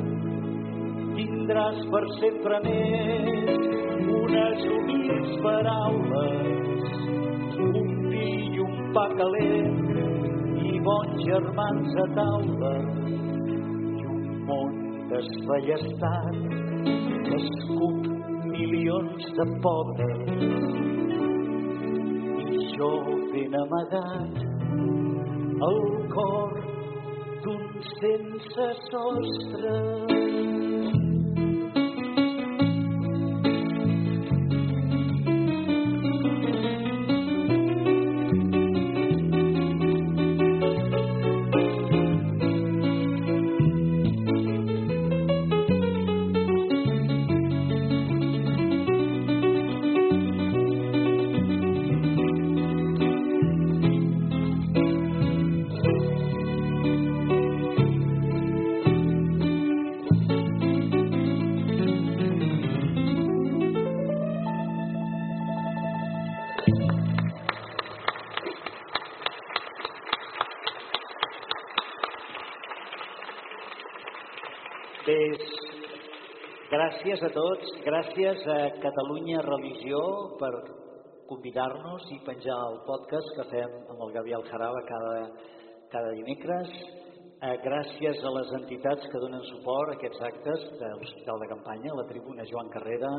[1.16, 3.55] Tindràs per sempre més
[4.36, 6.84] unes humils paraules,
[7.58, 9.78] un vi i un pa calent
[10.70, 12.74] i bons germans a taula
[14.02, 14.76] i un món
[15.14, 16.42] desballestat
[17.28, 18.12] que escup
[18.50, 20.20] milions de pobres
[22.44, 22.92] i jo
[23.32, 24.46] ben amagat
[25.72, 25.82] el
[26.18, 26.62] cor
[27.46, 30.25] d'un sense sostre.
[77.86, 80.02] Gràcies a Catalunya Religió
[80.40, 80.52] per
[81.30, 85.16] convidar-nos i penjar el podcast que fem amb el Gabriel Jaraba cada,
[85.94, 86.72] cada dimecres.
[87.46, 91.98] Eh, gràcies a les entitats que donen suport a aquests actes de l'Hospital de Campanya,
[92.00, 93.12] la Tribuna Joan Carrera,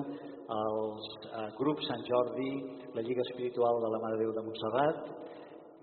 [0.59, 2.51] els eh, grups Sant Jordi,
[2.97, 5.11] la Lliga Espiritual de la Mare Déu de Montserrat,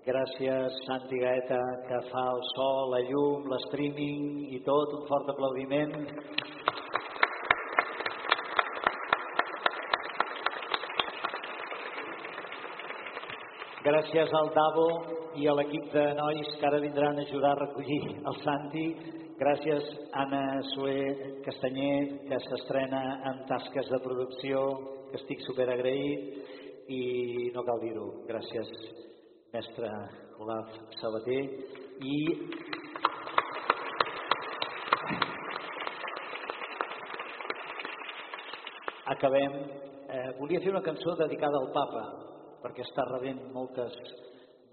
[0.04, 1.58] Gràcies, Santi Gaeta,
[1.88, 4.92] que fa el so, la llum, l'streaming i tot.
[4.98, 5.94] Un fort aplaudiment.
[13.84, 14.84] Gràcies al Davo
[15.36, 18.84] i a l'equip de nois que ara vindran a ajudar a recollir el Santi.
[19.36, 19.90] Gràcies,
[20.22, 21.02] Anna Sué
[21.44, 21.98] Castanyer,
[22.30, 24.64] que s'estrena en tasques de producció,
[25.10, 27.02] que estic superagraït i
[27.52, 28.08] no cal dir-ho.
[28.32, 28.72] Gràcies,
[29.52, 29.92] mestre
[30.40, 31.44] Olaf Sabater
[32.08, 32.18] i
[39.12, 39.64] acabem
[40.08, 42.06] eh, volia fer una cançó dedicada al papa
[42.64, 43.96] perquè està rebent moltes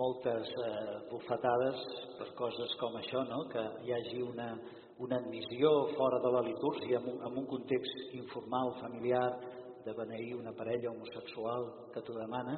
[0.01, 1.81] moltes eh, bufetades
[2.17, 3.43] per coses com això no?
[3.51, 4.47] que hi hagi una,
[5.03, 9.27] una admissió fora de la litúrgia en un, en un context informal, familiar
[9.85, 12.57] de beneir una parella homosexual que t'ho demana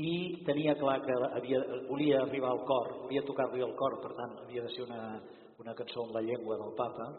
[0.00, 1.60] i tenia clar que havia,
[1.90, 5.20] volia arribar al cor, volia tocar-li al cor, per tant havia de ser una,
[5.60, 7.12] una cançó en la llengua del papa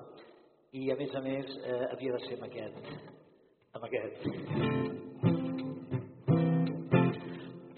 [0.74, 2.94] i a més a més eh, havia de ser amb aquest,
[3.78, 5.13] amb aquest.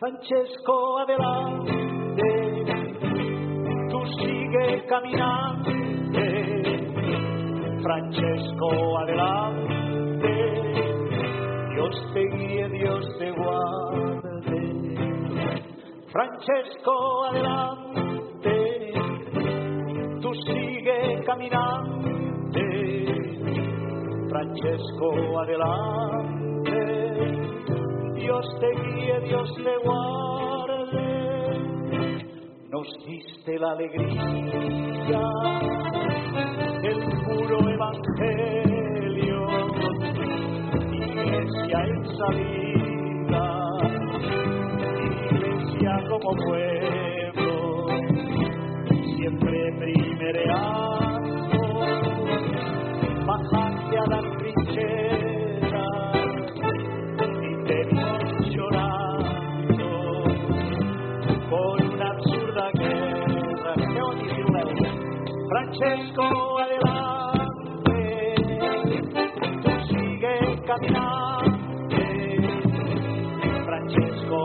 [0.06, 2.30] Francesco adelante,
[3.90, 6.26] tu sigue caminante,
[7.82, 10.34] Francesco adelante,
[11.74, 14.62] Dios te guíe, Dios te guarde.
[16.12, 18.94] Francesco, adelante,
[20.22, 22.62] tú sigue caminante.
[24.30, 26.45] Francesco, adelante,
[28.26, 31.06] Dios te guíe, Dios te guarde.
[32.72, 35.22] Nos diste la alegría
[36.82, 39.40] del puro evangelio,
[40.92, 42.66] iglesia en salida
[46.10, 47.88] como pueblo,
[49.18, 51.05] siempre primereando,
[65.78, 68.36] Francesco, adelante,
[69.62, 70.36] tú sigue
[70.66, 71.56] caminando.
[73.66, 74.40] Francesco,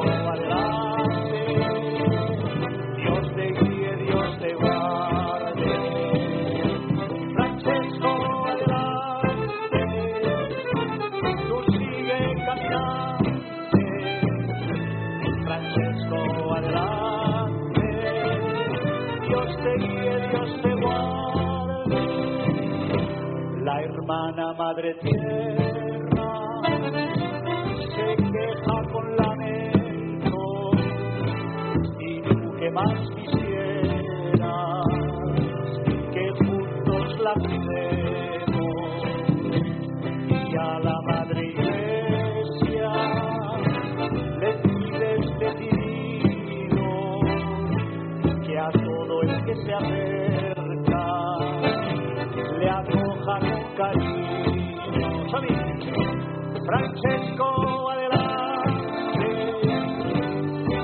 [24.41, 26.63] Buena madre tierra
[27.95, 30.71] se queja con la lamento
[32.01, 33.10] y tú que más
[57.03, 58.75] Francisco adelante,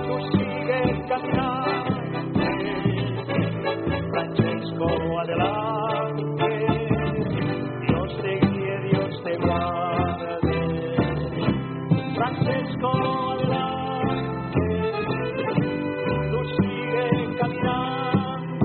[0.07, 2.01] tú sigues caminando,
[4.13, 4.87] Francisco
[5.21, 6.51] adelante,
[7.87, 10.35] Dios te guíe, Dios te guarde,
[12.15, 12.91] Francisco
[13.33, 14.65] adelante,
[16.31, 18.65] tú sigues caminando,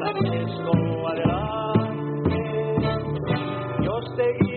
[0.00, 0.72] Francisco
[1.08, 2.40] adelante,
[3.80, 4.51] Dios te guíe.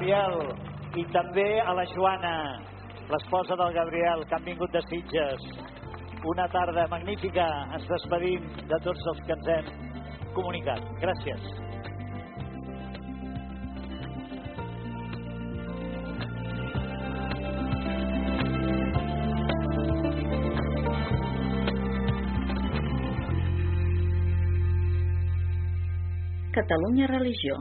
[0.00, 0.54] Gabriel
[0.96, 2.36] i també a la Joana,
[3.12, 5.42] l'esposa del Gabriel, que han vingut de Sitges.
[6.24, 7.44] Una tarda magnífica.
[7.76, 9.68] Ens despedim de tots els que ens hem
[10.32, 10.80] comunicat.
[11.02, 11.50] Gràcies.
[26.56, 27.60] Catalunya Religió